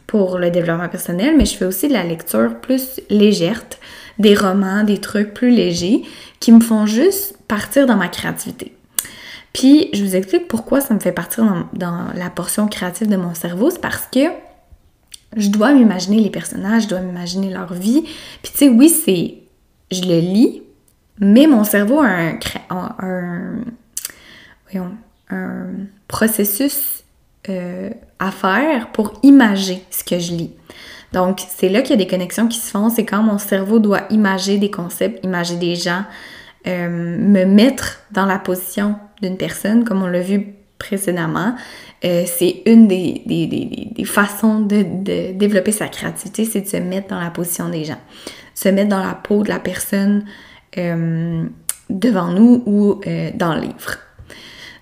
[0.08, 3.64] pour le développement personnel, mais je fais aussi de la lecture plus légère,
[4.20, 6.04] des romans, des trucs plus légers
[6.40, 8.76] qui me font juste partir dans ma créativité.
[9.54, 13.34] Puis, je vous explique pourquoi ça me fait partir dans, la portion créative de mon
[13.34, 13.70] cerveau.
[13.70, 14.28] C'est parce que
[15.38, 18.02] je dois m'imaginer les personnages, je dois m'imaginer leur vie.
[18.44, 19.36] Puis, tu sais, oui, c'est.
[19.92, 20.62] Je le lis,
[21.20, 23.56] mais mon cerveau a un, un,
[24.74, 25.70] un
[26.08, 27.06] processus
[27.50, 30.52] euh, à faire pour imager ce que je lis.
[31.14, 32.90] Donc, c'est là qu'il y a des connexions qui se font.
[32.90, 36.06] C'est quand mon cerveau doit imager des concepts, imager des gens,
[36.66, 41.56] euh, me mettre dans la position d'une personne, comme on l'a vu précédemment.
[42.04, 47.30] Euh, c'est une des, façons de, développer sa créativité, c'est de se mettre dans la
[47.30, 48.00] position des gens,
[48.56, 50.26] se mettre dans la peau de la personne
[51.90, 53.02] devant nous ou
[53.36, 54.00] dans le livre.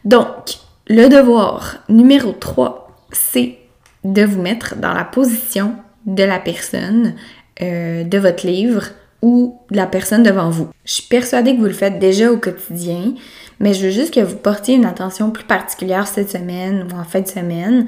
[0.06, 3.58] Donc, le devoir numéro 3, c'est
[4.04, 7.14] de vous mettre dans la position de la personne
[7.62, 8.84] euh, de votre livre
[9.22, 10.68] ou de la personne devant vous.
[10.84, 13.14] Je suis persuadée que vous le faites déjà au quotidien,
[13.60, 17.06] mais je veux juste que vous portiez une attention plus particulière cette semaine ou en
[17.06, 17.88] fin de semaine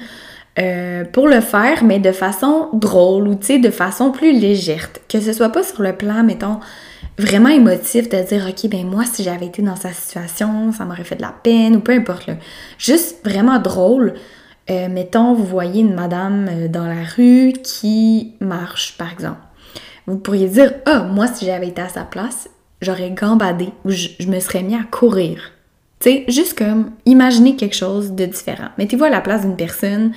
[0.58, 4.90] euh, pour le faire, mais de façon drôle ou de façon plus légère.
[5.10, 6.60] Que ce soit pas sur le plan, mettons,
[7.18, 11.04] vraiment émotif de dire ok ben moi si j'avais été dans sa situation ça m'aurait
[11.04, 12.30] fait de la peine ou peu importe
[12.78, 14.16] juste vraiment drôle
[14.70, 19.38] euh, mettons, vous voyez une madame euh, dans la rue qui marche, par exemple.
[20.08, 22.50] Vous pourriez dire, ah, moi, si j'avais été à sa place,
[22.82, 25.52] j'aurais gambadé ou je, me serais mis à courir.
[26.00, 28.70] Tu sais, juste comme imaginer quelque chose de différent.
[28.78, 30.14] Mettez-vous à la place d'une personne,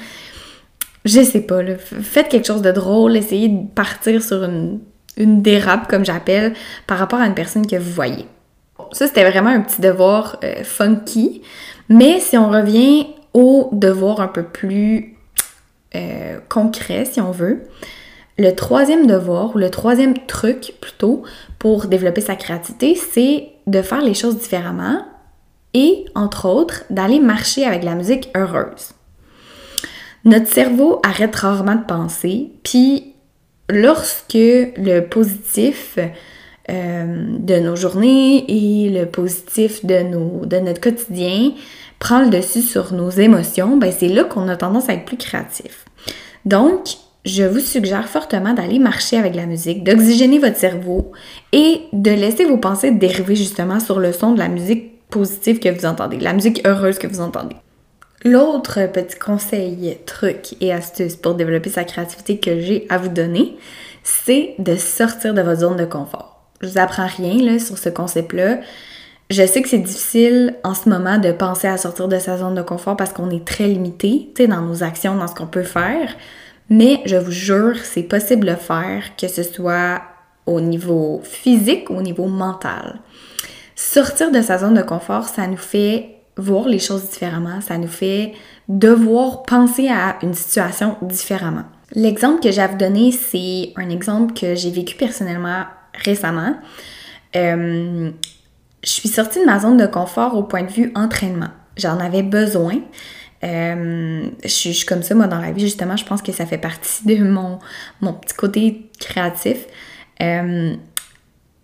[1.05, 4.81] je sais pas, faites quelque chose de drôle, essayez de partir sur une,
[5.19, 6.55] une dérape, comme j'appelle,
[6.87, 8.27] par rapport à une personne que vous voyez.
[8.93, 11.43] Ça, c'était vraiment un petit devoir euh, funky.
[11.89, 15.17] Mais si on revient au devoir un peu plus
[15.95, 17.69] euh, concret, si on veut,
[18.39, 21.25] le troisième devoir, ou le troisième truc plutôt,
[21.59, 25.05] pour développer sa créativité, c'est de faire les choses différemment
[25.75, 28.93] et, entre autres, d'aller marcher avec la musique heureuse.
[30.25, 33.15] Notre cerveau arrête rarement de penser, puis
[33.69, 35.99] lorsque le positif
[36.71, 41.53] euh, de nos journées et le positif de, de notre quotidien
[41.99, 45.17] prend le dessus sur nos émotions, ben c'est là qu'on a tendance à être plus
[45.17, 45.85] créatif.
[46.45, 46.89] Donc,
[47.25, 51.13] je vous suggère fortement d'aller marcher avec la musique, d'oxygéner votre cerveau
[51.53, 55.69] et de laisser vos pensées dériver justement sur le son de la musique positive que
[55.69, 57.57] vous entendez, la musique heureuse que vous entendez.
[58.25, 63.57] L'autre petit conseil, truc et astuce pour développer sa créativité que j'ai à vous donner,
[64.03, 66.43] c'est de sortir de votre zone de confort.
[66.61, 68.59] Je vous apprends rien là, sur ce concept-là.
[69.31, 72.55] Je sais que c'est difficile en ce moment de penser à sortir de sa zone
[72.55, 76.17] de confort parce qu'on est très limité, dans nos actions, dans ce qu'on peut faire.
[76.71, 80.03] Mais je vous jure, c'est possible de faire, que ce soit
[80.47, 83.01] au niveau physique ou au niveau mental.
[83.77, 87.89] Sortir de sa zone de confort, ça nous fait voir les choses différemment, ça nous
[87.89, 88.33] fait
[88.69, 91.65] devoir penser à une situation différemment.
[91.93, 96.57] L'exemple que j'ai à vous donner, c'est un exemple que j'ai vécu personnellement récemment.
[97.37, 98.11] Euh,
[98.83, 101.49] je suis sortie de ma zone de confort au point de vue entraînement.
[101.77, 102.81] J'en avais besoin.
[103.45, 106.59] Euh, je, suis, comme ça, moi, dans la vie, justement, je pense que ça fait
[106.59, 107.59] partie de mon,
[108.01, 109.59] mon petit côté créatif.
[110.23, 110.75] Euh,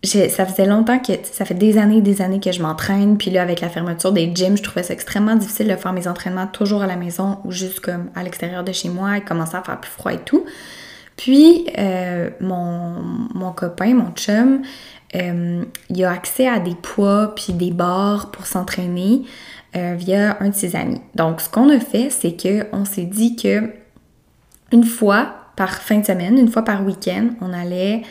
[0.07, 3.31] ça faisait longtemps que, ça fait des années et des années que je m'entraîne, puis
[3.31, 6.47] là, avec la fermeture des gyms, je trouvais ça extrêmement difficile de faire mes entraînements
[6.47, 9.63] toujours à la maison ou juste comme à l'extérieur de chez moi, il commençait à
[9.63, 10.45] faire plus froid et tout.
[11.17, 13.03] Puis, euh, mon,
[13.35, 14.63] mon copain, mon chum,
[15.15, 19.23] euh, il a accès à des poids puis des barres pour s'entraîner
[19.77, 21.01] euh, via un de ses amis.
[21.15, 23.71] Donc, ce qu'on a fait, c'est qu'on s'est dit que
[24.73, 28.03] une fois par fin de semaine, une fois par week-end, on allait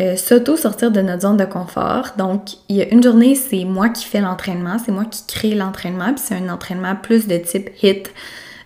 [0.00, 2.12] euh, s'auto-sortir de notre zone de confort.
[2.16, 5.54] Donc, il y a une journée, c'est moi qui fais l'entraînement, c'est moi qui crée
[5.54, 8.10] l'entraînement, puis c'est un entraînement plus de type HIT,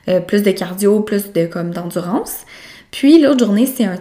[0.09, 2.45] euh, plus de cardio, plus de comme d'endurance.
[2.93, 3.97] Puis l'autre journée, c'est un,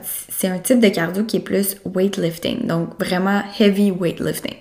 [0.53, 4.57] un type de cardio qui est plus weightlifting, donc vraiment heavy weightlifting.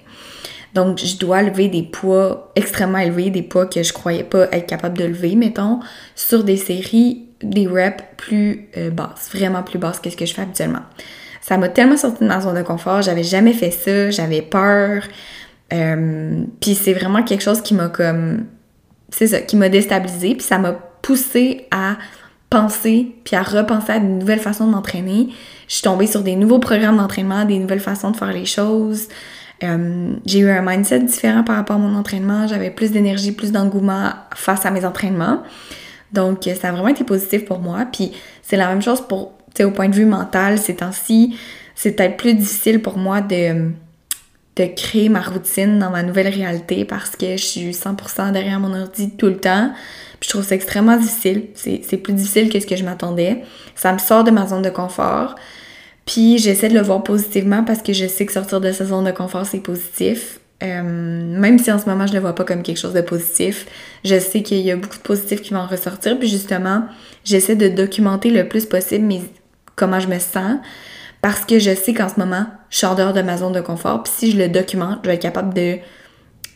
[0.75, 4.67] Donc, je dois lever des poids extrêmement élevés, des poids que je croyais pas être
[4.67, 5.81] capable de lever, mettons,
[6.15, 10.33] sur des séries, des reps plus euh, basses, vraiment plus basses que ce que je
[10.33, 10.83] fais habituellement.
[11.43, 15.03] Ça m'a tellement sorti de ma zone de confort, j'avais jamais fait ça, j'avais peur.
[15.73, 18.47] Euh, puis c'est vraiment quelque chose qui m'a comme.
[19.11, 21.97] C'est ça, qui m'a déstabilisé, puis ça m'a poussé à
[22.49, 25.29] penser, puis à repenser à de nouvelles façons de m'entraîner.
[25.69, 29.09] Je suis tombée sur des nouveaux programmes d'entraînement, des nouvelles façons de faire les choses.
[29.65, 32.47] Euh, j'ai eu un mindset différent par rapport à mon entraînement.
[32.47, 35.43] J'avais plus d'énergie, plus d'engouement face à mes entraînements.
[36.13, 37.87] Donc, ça a vraiment été positif pour moi.
[37.91, 41.37] Puis, c'est la même chose pour, sais, au point de vue mental, ces temps-ci,
[41.75, 43.71] c'est peut-être plus difficile pour moi de,
[44.57, 48.75] de créer ma routine dans ma nouvelle réalité parce que je suis 100% derrière mon
[48.75, 49.73] ordi tout le temps.
[50.21, 51.49] Puis, je trouve ça extrêmement difficile.
[51.55, 53.43] C'est plus difficile que ce que je m'attendais.
[53.75, 55.35] Ça me sort de ma zone de confort.
[56.05, 59.05] Puis j'essaie de le voir positivement parce que je sais que sortir de sa zone
[59.05, 60.41] de confort, c'est positif.
[60.63, 63.67] Euh, même si en ce moment je le vois pas comme quelque chose de positif,
[64.05, 66.19] je sais qu'il y a beaucoup de positifs qui vont ressortir.
[66.19, 66.85] Puis justement,
[67.25, 69.23] j'essaie de documenter le plus possible mes,
[69.83, 70.59] comment je me sens
[71.21, 73.61] parce que je sais qu'en ce moment, je suis en dehors de ma zone de
[73.61, 74.03] confort.
[74.03, 75.55] Puis si je le documente, je vais être capable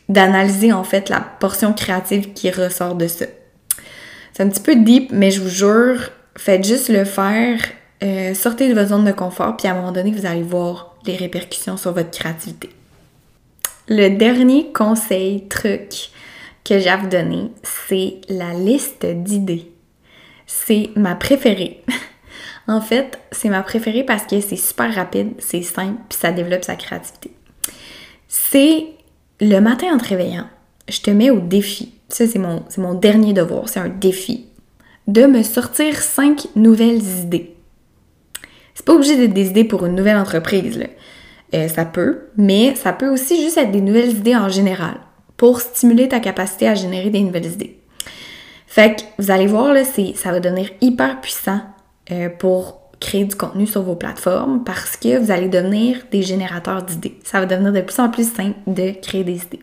[0.09, 3.25] d'analyser en fait la portion créative qui ressort de ça.
[4.33, 7.59] C'est un petit peu deep, mais je vous jure, faites juste le faire
[8.03, 10.95] euh, sortez de votre zone de confort, puis à un moment donné, vous allez voir
[11.05, 12.69] les répercussions sur votre créativité.
[13.87, 16.09] Le dernier conseil, truc
[16.63, 19.71] que j'ai à vous donner, c'est la liste d'idées.
[20.45, 21.83] C'est ma préférée.
[22.67, 26.65] en fait, c'est ma préférée parce que c'est super rapide, c'est simple, puis ça développe
[26.65, 27.31] sa créativité.
[28.27, 28.87] C'est
[29.39, 30.47] le matin en te réveillant,
[30.89, 31.93] je te mets au défi.
[32.09, 34.47] Ça, c'est mon, dernier devoir, c'est un défi.
[35.07, 37.55] De me sortir cinq nouvelles idées.
[38.73, 40.87] C'est pas obligé d'être des idées pour une nouvelle entreprise, là.
[41.53, 44.95] Euh, ça peut, mais ça peut aussi juste être des nouvelles idées en général
[45.37, 47.79] pour stimuler ta capacité à générer des nouvelles idées.
[48.65, 51.61] Fait que vous allez voir, là, ça va devenir hyper puissant
[52.11, 56.83] euh, pour créer du contenu sur vos plateformes parce que vous allez devenir des générateurs
[56.83, 57.19] d'idées.
[57.23, 59.61] Ça va devenir de plus en plus simple de créer des idées.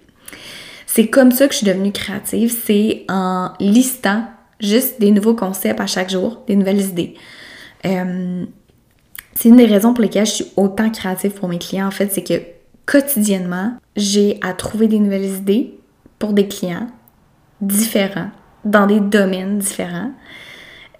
[0.86, 4.26] C'est comme ça que je suis devenue créative, c'est en listant
[4.60, 7.14] juste des nouveaux concepts à chaque jour, des nouvelles idées.
[7.84, 8.44] Euh,
[9.34, 12.12] c'est une des raisons pour lesquelles je suis autant créative pour mes clients, en fait,
[12.12, 12.40] c'est que
[12.86, 15.74] quotidiennement, j'ai à trouver des nouvelles idées
[16.18, 16.86] pour des clients
[17.60, 18.30] différents,
[18.64, 20.12] dans des domaines différents.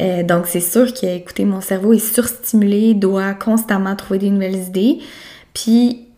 [0.01, 4.57] Euh, donc, c'est sûr que, écoutez, mon cerveau est surstimulé, doit constamment trouver des nouvelles
[4.57, 4.99] idées.
[5.53, 6.09] Puis,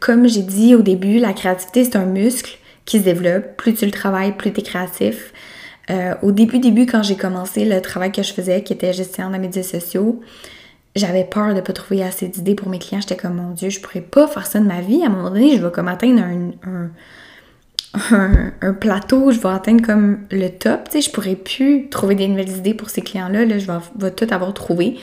[0.00, 3.56] comme j'ai dit au début, la créativité, c'est un muscle qui se développe.
[3.56, 5.32] Plus tu le travailles, plus tu es créatif.
[5.90, 9.30] Euh, au début, début, quand j'ai commencé le travail que je faisais, qui était gestion
[9.30, 10.20] de médias sociaux,
[10.96, 13.00] j'avais peur de pas trouver assez d'idées pour mes clients.
[13.00, 15.02] J'étais comme, mon Dieu, je pourrais pas faire ça de ma vie.
[15.02, 16.90] À un moment donné, je vais comme atteindre un,
[18.80, 20.88] plateau, je vais atteindre comme le top.
[20.90, 23.44] Tu sais, je pourrais plus trouver des nouvelles idées pour ces clients-là.
[23.44, 24.96] Là, je vais, vais tout avoir trouvé.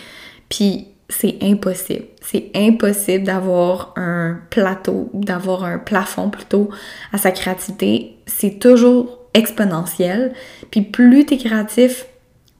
[0.49, 2.05] Puis c'est impossible.
[2.21, 6.69] C'est impossible d'avoir un plateau, d'avoir un plafond plutôt
[7.13, 8.17] à sa créativité.
[8.25, 10.33] C'est toujours exponentiel.
[10.71, 12.07] Puis plus tu es créatif,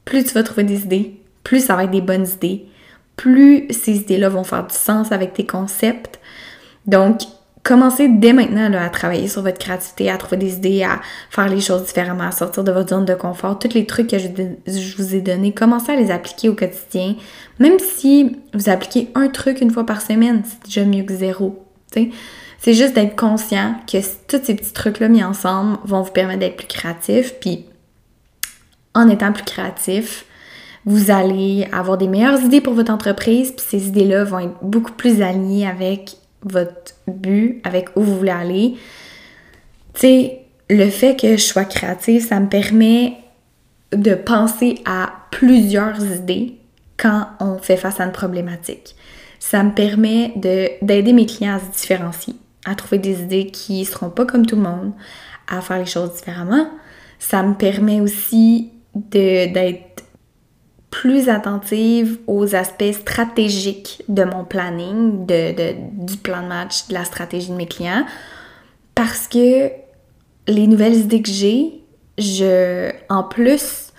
[0.04, 2.66] plus tu vas trouver des idées, plus ça va être des bonnes idées,
[3.16, 6.18] plus ces idées-là vont faire du sens avec tes concepts.
[6.86, 7.22] Donc,
[7.68, 11.60] commencez dès maintenant à travailler sur votre créativité, à trouver des idées, à faire les
[11.60, 13.58] choses différemment, à sortir de votre zone de confort.
[13.58, 17.14] Tous les trucs que je, vous ai donnés, commencez à les appliquer au quotidien.
[17.58, 21.62] Même si vous appliquez un truc une fois par semaine, c'est déjà mieux que zéro.
[21.92, 26.56] C'est juste d'être conscient que tous ces petits trucs-là mis ensemble vont vous permettre d'être
[26.56, 27.34] plus créatif.
[27.38, 27.66] Puis,
[28.94, 30.24] en étant plus créatif,
[30.86, 34.92] vous allez avoir des meilleures idées pour votre entreprise, puis ces idées-là vont être beaucoup
[34.92, 36.16] plus alignées avec
[36.50, 38.74] votre but, avec où vous voulez aller.
[39.94, 43.14] Tu sais, le fait que je sois créative, ça me permet
[43.92, 46.54] de penser à plusieurs idées
[46.96, 48.94] quand on fait face à une problématique.
[49.38, 52.34] Ça me permet d'aider mes clients à se différencier,
[52.64, 54.92] à trouver des idées qui ne seront pas comme tout le monde,
[55.46, 56.68] à faire les choses différemment.
[57.18, 60.04] Ça me permet aussi d'être
[61.00, 67.04] plus attentive aux aspects stratégiques de mon planning, de, du plan de match, de la
[67.04, 68.04] stratégie de mes clients,
[68.96, 69.70] parce que
[70.48, 71.84] les nouvelles idées que j'ai,
[72.18, 73.92] je, en plus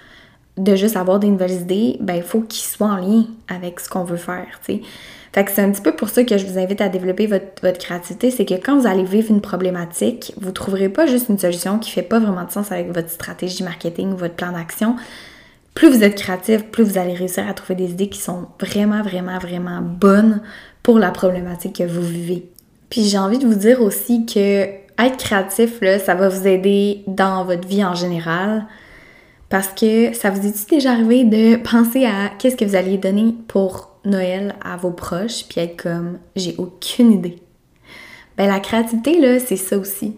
[0.58, 3.88] de juste avoir des nouvelles idées, ben il faut qu'ils soient en lien avec ce
[3.88, 4.82] qu'on veut faire, tu sais.
[5.32, 7.78] Fait que c'est un petit peu pour ça que je vous invite à développer votre,
[7.78, 11.80] créativité, c'est que quand vous allez vivre une problématique, vous trouverez pas juste une solution
[11.80, 14.98] qui fait pas vraiment de sens avec votre stratégie marketing ou votre plan d'action,
[15.80, 19.02] plus vous êtes créatif, plus vous allez réussir à trouver des idées qui sont vraiment,
[19.02, 20.42] vraiment, vraiment bonnes
[20.84, 22.50] pour la problématique que vous vivez.
[22.90, 27.06] Puis j'ai envie de vous dire aussi que être créatif, là, ça va vous aider
[27.08, 28.66] dans votre vie en général.
[29.48, 33.34] Parce que ça vous est déjà arrivé de penser à qu'est-ce que vous alliez donner
[33.48, 37.38] pour Noël à vos proches, puis être comme j'ai aucune idée.
[38.38, 40.18] Ben la créativité, là, c'est ça aussi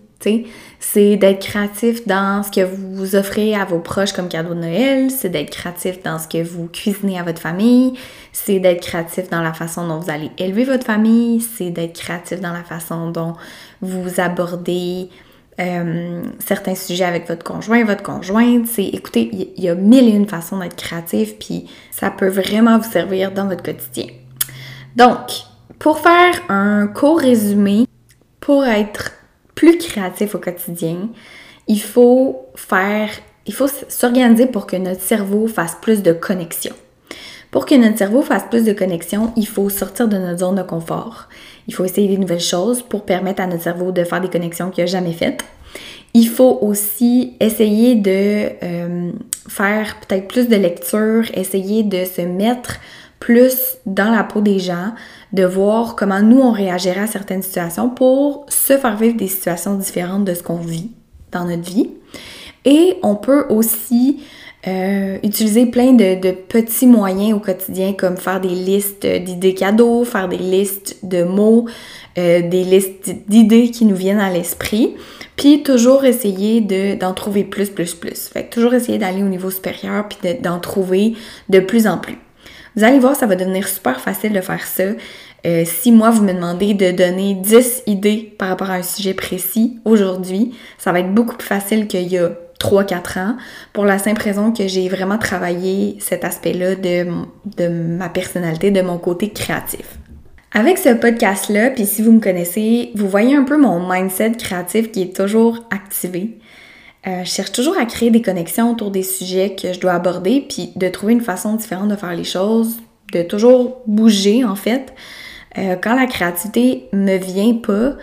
[0.79, 5.11] c'est d'être créatif dans ce que vous offrez à vos proches comme cadeau de Noël,
[5.11, 7.93] c'est d'être créatif dans ce que vous cuisinez à votre famille,
[8.31, 12.39] c'est d'être créatif dans la façon dont vous allez élever votre famille, c'est d'être créatif
[12.41, 13.35] dans la façon dont
[13.81, 15.09] vous abordez
[15.59, 18.67] euh, certains sujets avec votre conjoint, votre conjointe.
[18.67, 22.79] C'est, écoutez, il y, a mille et une façons d'être créatif, puis ça peut vraiment
[22.79, 24.07] vous servir dans votre quotidien.
[24.95, 25.43] Donc,
[25.77, 27.85] pour faire un court résumé,
[28.39, 29.11] pour être
[29.61, 31.07] plus créatif au quotidien,
[31.67, 33.09] il faut faire,
[33.45, 36.73] il faut s'organiser pour que notre cerveau fasse plus de connexions.
[37.51, 40.63] Pour que notre cerveau fasse plus de connexions, il faut sortir de notre zone de
[40.63, 41.29] confort.
[41.67, 44.71] Il faut essayer des nouvelles choses pour permettre à notre cerveau de faire des connexions
[44.71, 45.45] qu'il n'a jamais faites.
[46.15, 49.11] Il faut aussi essayer de euh,
[49.47, 52.79] faire peut-être plus de lecture, essayer de se mettre
[53.21, 54.93] plus dans la peau des gens,
[55.31, 59.75] de voir comment nous on réagirait à certaines situations pour se faire vivre des situations
[59.75, 60.91] différentes de ce qu'on vit
[61.31, 61.91] dans notre vie.
[62.65, 64.21] Et on peut aussi
[64.67, 70.27] euh, utiliser plein de, petits moyens au quotidien comme faire des listes d'idées cadeaux, faire
[70.27, 71.67] des listes de mots,
[72.17, 74.95] euh, des listes d'idées qui nous viennent à l'esprit,
[75.35, 76.61] puis toujours essayer
[76.95, 78.29] d'en trouver plus, plus, plus.
[78.29, 81.13] Fait que toujours essayer d'aller au niveau supérieur puis d'en trouver
[81.49, 82.17] de plus en plus.
[82.75, 84.83] Vous allez voir, ça va devenir super facile de faire ça.
[85.45, 89.13] Euh, si moi, vous me demandez de donner 10 idées par rapport à un sujet
[89.13, 93.37] précis aujourd'hui, ça va être beaucoup plus facile qu'il y a 3-4 ans,
[93.73, 97.07] pour la simple raison que j'ai vraiment travaillé cet aspect-là de,
[97.57, 99.97] de ma personnalité, de mon côté créatif.
[100.53, 104.91] Avec ce podcast-là, puis si vous me connaissez, vous voyez un peu mon mindset créatif
[104.91, 106.37] qui est toujours activé.
[107.07, 110.45] Euh, je cherche toujours à créer des connexions autour des sujets que je dois aborder,
[110.47, 112.77] puis de trouver une façon différente de faire les choses,
[113.11, 114.93] de toujours bouger en fait.
[115.57, 117.95] Euh, quand la créativité me vient pas,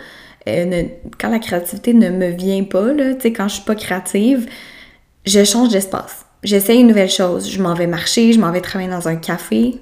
[0.47, 0.83] euh,
[1.17, 4.49] quand la créativité ne me vient pas, là, quand je suis pas créative,
[5.25, 6.25] je change d'espace.
[6.43, 7.49] J'essaye une nouvelle chose.
[7.49, 9.75] Je m'en vais marcher, je m'en vais travailler dans un café.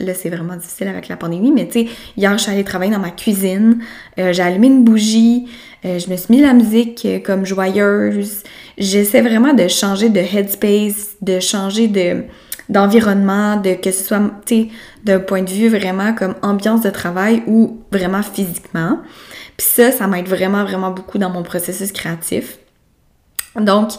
[0.00, 1.68] Là, c'est vraiment difficile avec la pandémie, mais
[2.16, 3.82] hier, je suis allée travailler dans ma cuisine,
[4.16, 5.48] j'ai allumé une bougie,
[5.84, 8.42] je me suis mis la musique comme joyeuse.
[8.76, 12.24] J'essaie vraiment de changer de headspace, de changer de
[12.68, 14.20] d'environnement, de que ce soit,
[15.04, 19.00] d'un point de vue vraiment comme ambiance de travail ou vraiment physiquement.
[19.56, 22.58] Puis ça, ça m'aide vraiment, vraiment beaucoup dans mon processus créatif.
[23.58, 23.92] Donc,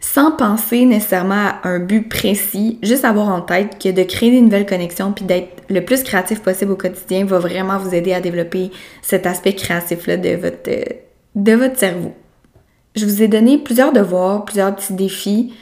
[0.00, 4.40] sans penser nécessairement à un but précis, juste avoir en tête que de créer des
[4.40, 8.20] nouvelles connexions puis d'être le plus créatif possible au quotidien va vraiment vous aider à
[8.20, 8.70] développer
[9.02, 10.70] cet aspect créatif-là de votre,
[11.36, 12.14] de votre cerveau.
[12.96, 15.54] Je vous ai donné plusieurs devoirs, plusieurs petits défis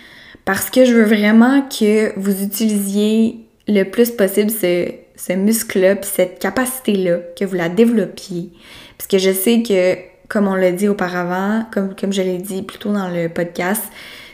[0.44, 6.38] parce que je veux vraiment que vous utilisiez le plus possible ce, muscle-là, puis cette
[6.38, 8.50] capacité-là, que vous la développiez.
[8.98, 9.96] Parce que je sais que,
[10.28, 13.82] comme on l'a dit auparavant, comme, comme je l'ai dit plus tôt dans le podcast,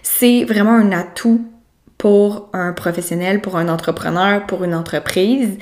[0.03, 1.45] c'est vraiment un atout
[1.97, 5.59] pour un professionnel, pour un entrepreneur, pour une entreprise.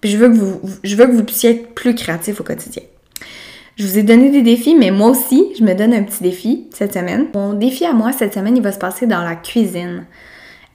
[0.00, 2.82] Puis je veux que vous, je veux que vous puissiez être plus créatif au quotidien.
[3.76, 6.66] Je vous ai donné des défis, mais moi aussi, je me donne un petit défi
[6.74, 7.28] cette semaine.
[7.34, 10.04] Mon défi à moi cette semaine, il va se passer dans la cuisine.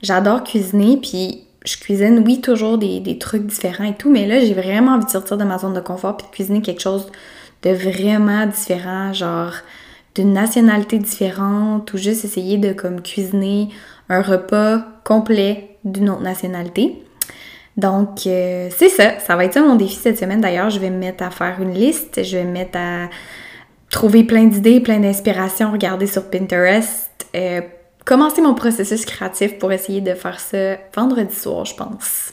[0.02, 4.54] J'adore cuisiner, puis je cuisine, oui, toujours des, trucs différents et tout, mais là, j'ai
[4.54, 7.10] vraiment envie de sortir de ma zone de confort puis de cuisiner quelque chose
[7.62, 9.52] de vraiment différent, genre
[10.14, 13.68] d'une nationalité différente ou juste essayer de comme cuisiner
[14.08, 17.02] un repas complet d'une autre nationalité.
[17.78, 19.20] Donc, euh, c'est ça.
[19.20, 20.40] Ça va être ça mon défi cette semaine.
[20.40, 22.24] D'ailleurs, je vais me mettre à faire une liste.
[22.24, 23.08] Je vais me mettre à
[23.88, 27.08] trouver plein d'idées, plein d'inspirations, regarder sur Pinterest.
[27.36, 27.60] Euh,
[28.04, 32.32] commencer mon processus créatif pour essayer de faire ça vendredi soir, je pense.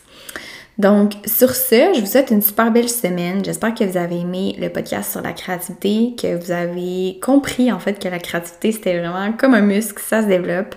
[0.79, 3.45] Donc, sur ce, je vous souhaite une super belle semaine.
[3.45, 7.77] J'espère que vous avez aimé le podcast sur la créativité, que vous avez compris en
[7.79, 10.75] fait que la créativité, c'était vraiment comme un muscle, ça se développe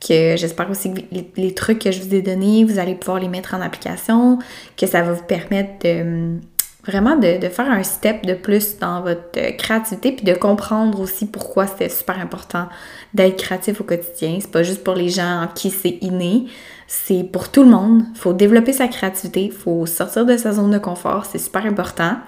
[0.00, 1.00] que j'espère aussi que
[1.36, 4.38] les, trucs que je vous ai donnés, vous allez pouvoir les mettre en application,
[4.76, 6.38] que ça va vous permettre de
[6.86, 11.66] vraiment de, faire un step de plus dans votre créativité, puis de comprendre aussi pourquoi
[11.66, 12.68] c'était super important
[13.12, 14.38] d'être créatif au quotidien.
[14.40, 16.46] C'est pas juste pour les gens en qui c'est inné,
[16.86, 18.04] c'est pour tout le monde.
[18.14, 22.18] Faut développer sa créativité, faut sortir de sa zone de confort, c'est super important.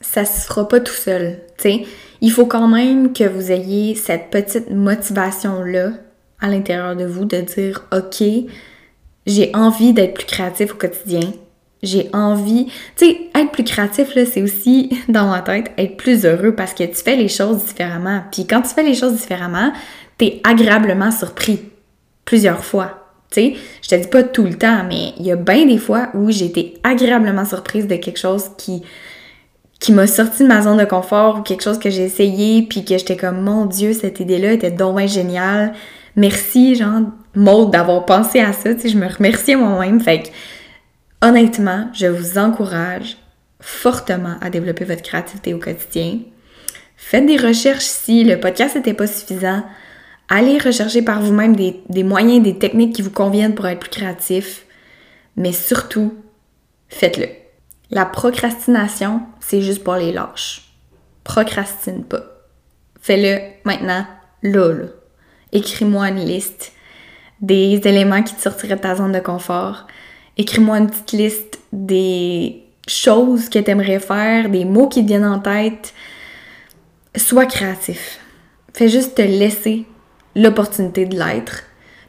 [0.00, 1.86] Ça se fera pas tout seul, tu sais.
[2.20, 5.90] Il faut quand même que vous ayez cette petite motivation-là
[6.42, 8.22] à l'intérieur de vous de dire OK,
[9.26, 11.32] j'ai envie d'être plus créatif au quotidien.
[11.82, 12.66] J'ai envie,
[12.96, 16.74] tu sais, être plus créatif là, c'est aussi dans ma tête être plus heureux parce
[16.74, 18.22] que tu fais les choses différemment.
[18.30, 19.72] Puis quand tu fais les choses différemment,
[20.18, 21.60] t'es agréablement surpris
[22.24, 22.98] plusieurs fois.
[23.30, 25.78] Tu sais, je te dis pas tout le temps, mais il y a bien des
[25.78, 28.82] fois où j'ai été agréablement surprise de quelque chose qui
[29.80, 32.84] qui m'a sorti de ma zone de confort ou quelque chose que j'ai essayé puis
[32.84, 35.72] que j'étais comme mon dieu cette idée là était donc géniale
[36.16, 37.02] merci, genre,
[37.34, 38.74] Maud, d'avoir pensé à ça.
[38.74, 40.00] Tu je me remercie moi-même.
[40.00, 40.28] Fait que,
[41.26, 43.16] honnêtement, je vous encourage
[43.60, 46.18] fortement à développer votre créativité au quotidien.
[46.96, 49.64] Faites des recherches si le podcast n'était pas suffisant.
[50.28, 53.90] Allez rechercher par vous-même des, des moyens, des techniques qui vous conviennent pour être plus
[53.90, 54.66] créatif.
[55.36, 56.14] Mais surtout,
[56.88, 57.26] faites-le.
[57.90, 60.72] La procrastination, c'est juste pour les lâches.
[61.24, 62.22] Procrastine pas.
[63.00, 64.06] Fais-le maintenant,
[64.42, 64.86] là, là
[65.52, 66.72] écris-moi une liste
[67.40, 69.86] des éléments qui te sortiraient de ta zone de confort.
[70.36, 75.24] Écris-moi une petite liste des choses que tu aimerais faire, des mots qui te viennent
[75.24, 75.92] en tête.
[77.16, 78.20] Sois créatif.
[78.72, 79.84] Fais juste te laisser
[80.34, 81.64] l'opportunité de l'être.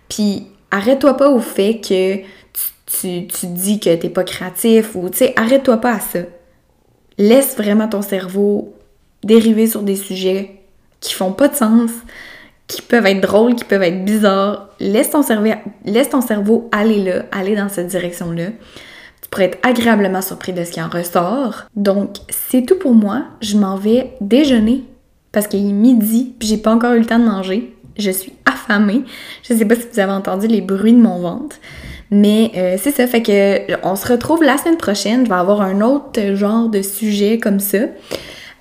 [0.07, 5.17] Puis arrête-toi pas au fait que tu, tu, dis que t'es pas créatif ou tu
[5.17, 6.19] sais, arrête-toi pas à ça.
[7.17, 8.75] Laisse vraiment ton cerveau
[9.23, 10.61] dériver sur des sujets
[10.99, 11.91] qui font pas de sens,
[12.68, 14.70] qui peuvent être drôles, qui peuvent être bizarres.
[14.80, 15.51] Laisse ton, cerveau,
[15.86, 18.47] laisse ton cerveau aller là, aller dans cette direction-là.
[19.22, 21.64] Tu pourrais être agréablement surpris de ce qui en ressort.
[21.76, 23.24] Donc, c'est tout pour moi.
[23.41, 24.84] Je m'en vais déjeuner
[25.32, 27.74] parce qu'il est midi puis j'ai pas encore eu le temps de manger.
[27.97, 29.03] Je suis affamée.
[29.43, 31.57] Je sais pas si vous avez entendu les bruits de mon ventre.
[32.11, 35.26] Mais euh, c'est ça, fait que on se retrouve la semaine prochaine.
[35.26, 37.80] Je vais avoir un autre genre de sujet comme ça.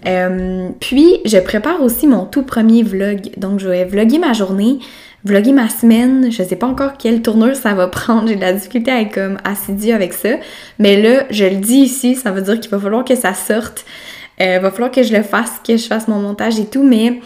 [0.07, 3.31] Euh, puis, je prépare aussi mon tout premier vlog.
[3.37, 4.79] Donc, je vais vlogger ma journée,
[5.25, 6.31] vlogger ma semaine.
[6.31, 8.29] Je sais pas encore quelle tournure ça va prendre.
[8.29, 10.31] J'ai de la difficulté à être comme assidue avec ça.
[10.79, 13.85] Mais là, je le dis ici, ça veut dire qu'il va falloir que ça sorte.
[14.41, 16.83] Il euh, va falloir que je le fasse, que je fasse mon montage et tout.
[16.83, 17.21] Mais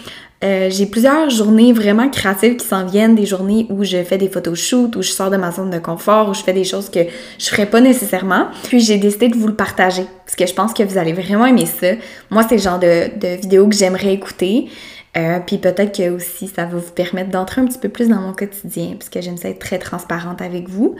[0.45, 4.29] Euh, j'ai plusieurs journées vraiment créatives qui s'en viennent, des journées où je fais des
[4.29, 7.01] photoshoots, où je sors de ma zone de confort, où je fais des choses que
[7.39, 8.49] je ferais pas nécessairement.
[8.65, 11.47] Puis j'ai décidé de vous le partager parce que je pense que vous allez vraiment
[11.47, 11.93] aimer ça.
[12.31, 14.67] Moi, c'est le genre de, vidéo que j'aimerais écouter.
[15.17, 18.21] Euh, puis peut-être que aussi ça va vous permettre d'entrer un petit peu plus dans
[18.21, 20.97] mon quotidien, puisque j'aime ça être très transparente avec vous.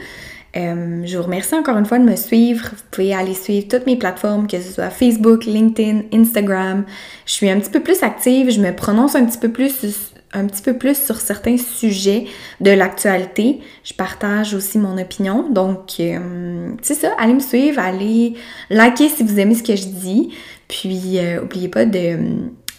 [0.57, 2.69] Euh, je vous remercie encore une fois de me suivre.
[2.71, 6.85] Vous pouvez aller suivre toutes mes plateformes, que ce soit Facebook, LinkedIn, Instagram.
[7.25, 10.45] Je suis un petit peu plus active, je me prononce un petit peu plus un
[10.45, 12.25] petit peu plus sur certains sujets
[12.59, 13.61] de l'actualité.
[13.83, 15.49] Je partage aussi mon opinion.
[15.49, 18.33] Donc, euh, c'est ça, allez me suivre, allez
[18.69, 20.33] liker si vous aimez ce que je dis.
[20.67, 22.17] Puis, n'oubliez pas de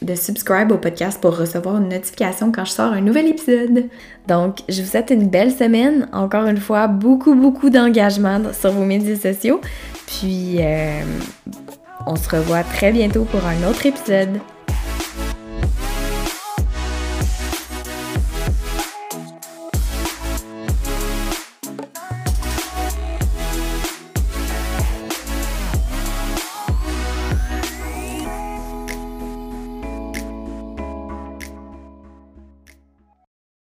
[0.02, 3.84] de subscribe au podcast pour recevoir une notification quand je sors un nouvel épisode.
[4.26, 6.08] Donc, je vous souhaite une belle semaine.
[6.12, 9.60] Encore une fois, beaucoup, beaucoup d'engagement sur vos médias sociaux.
[10.06, 11.00] Puis, euh,
[12.06, 14.40] on se revoit très bientôt pour un autre épisode.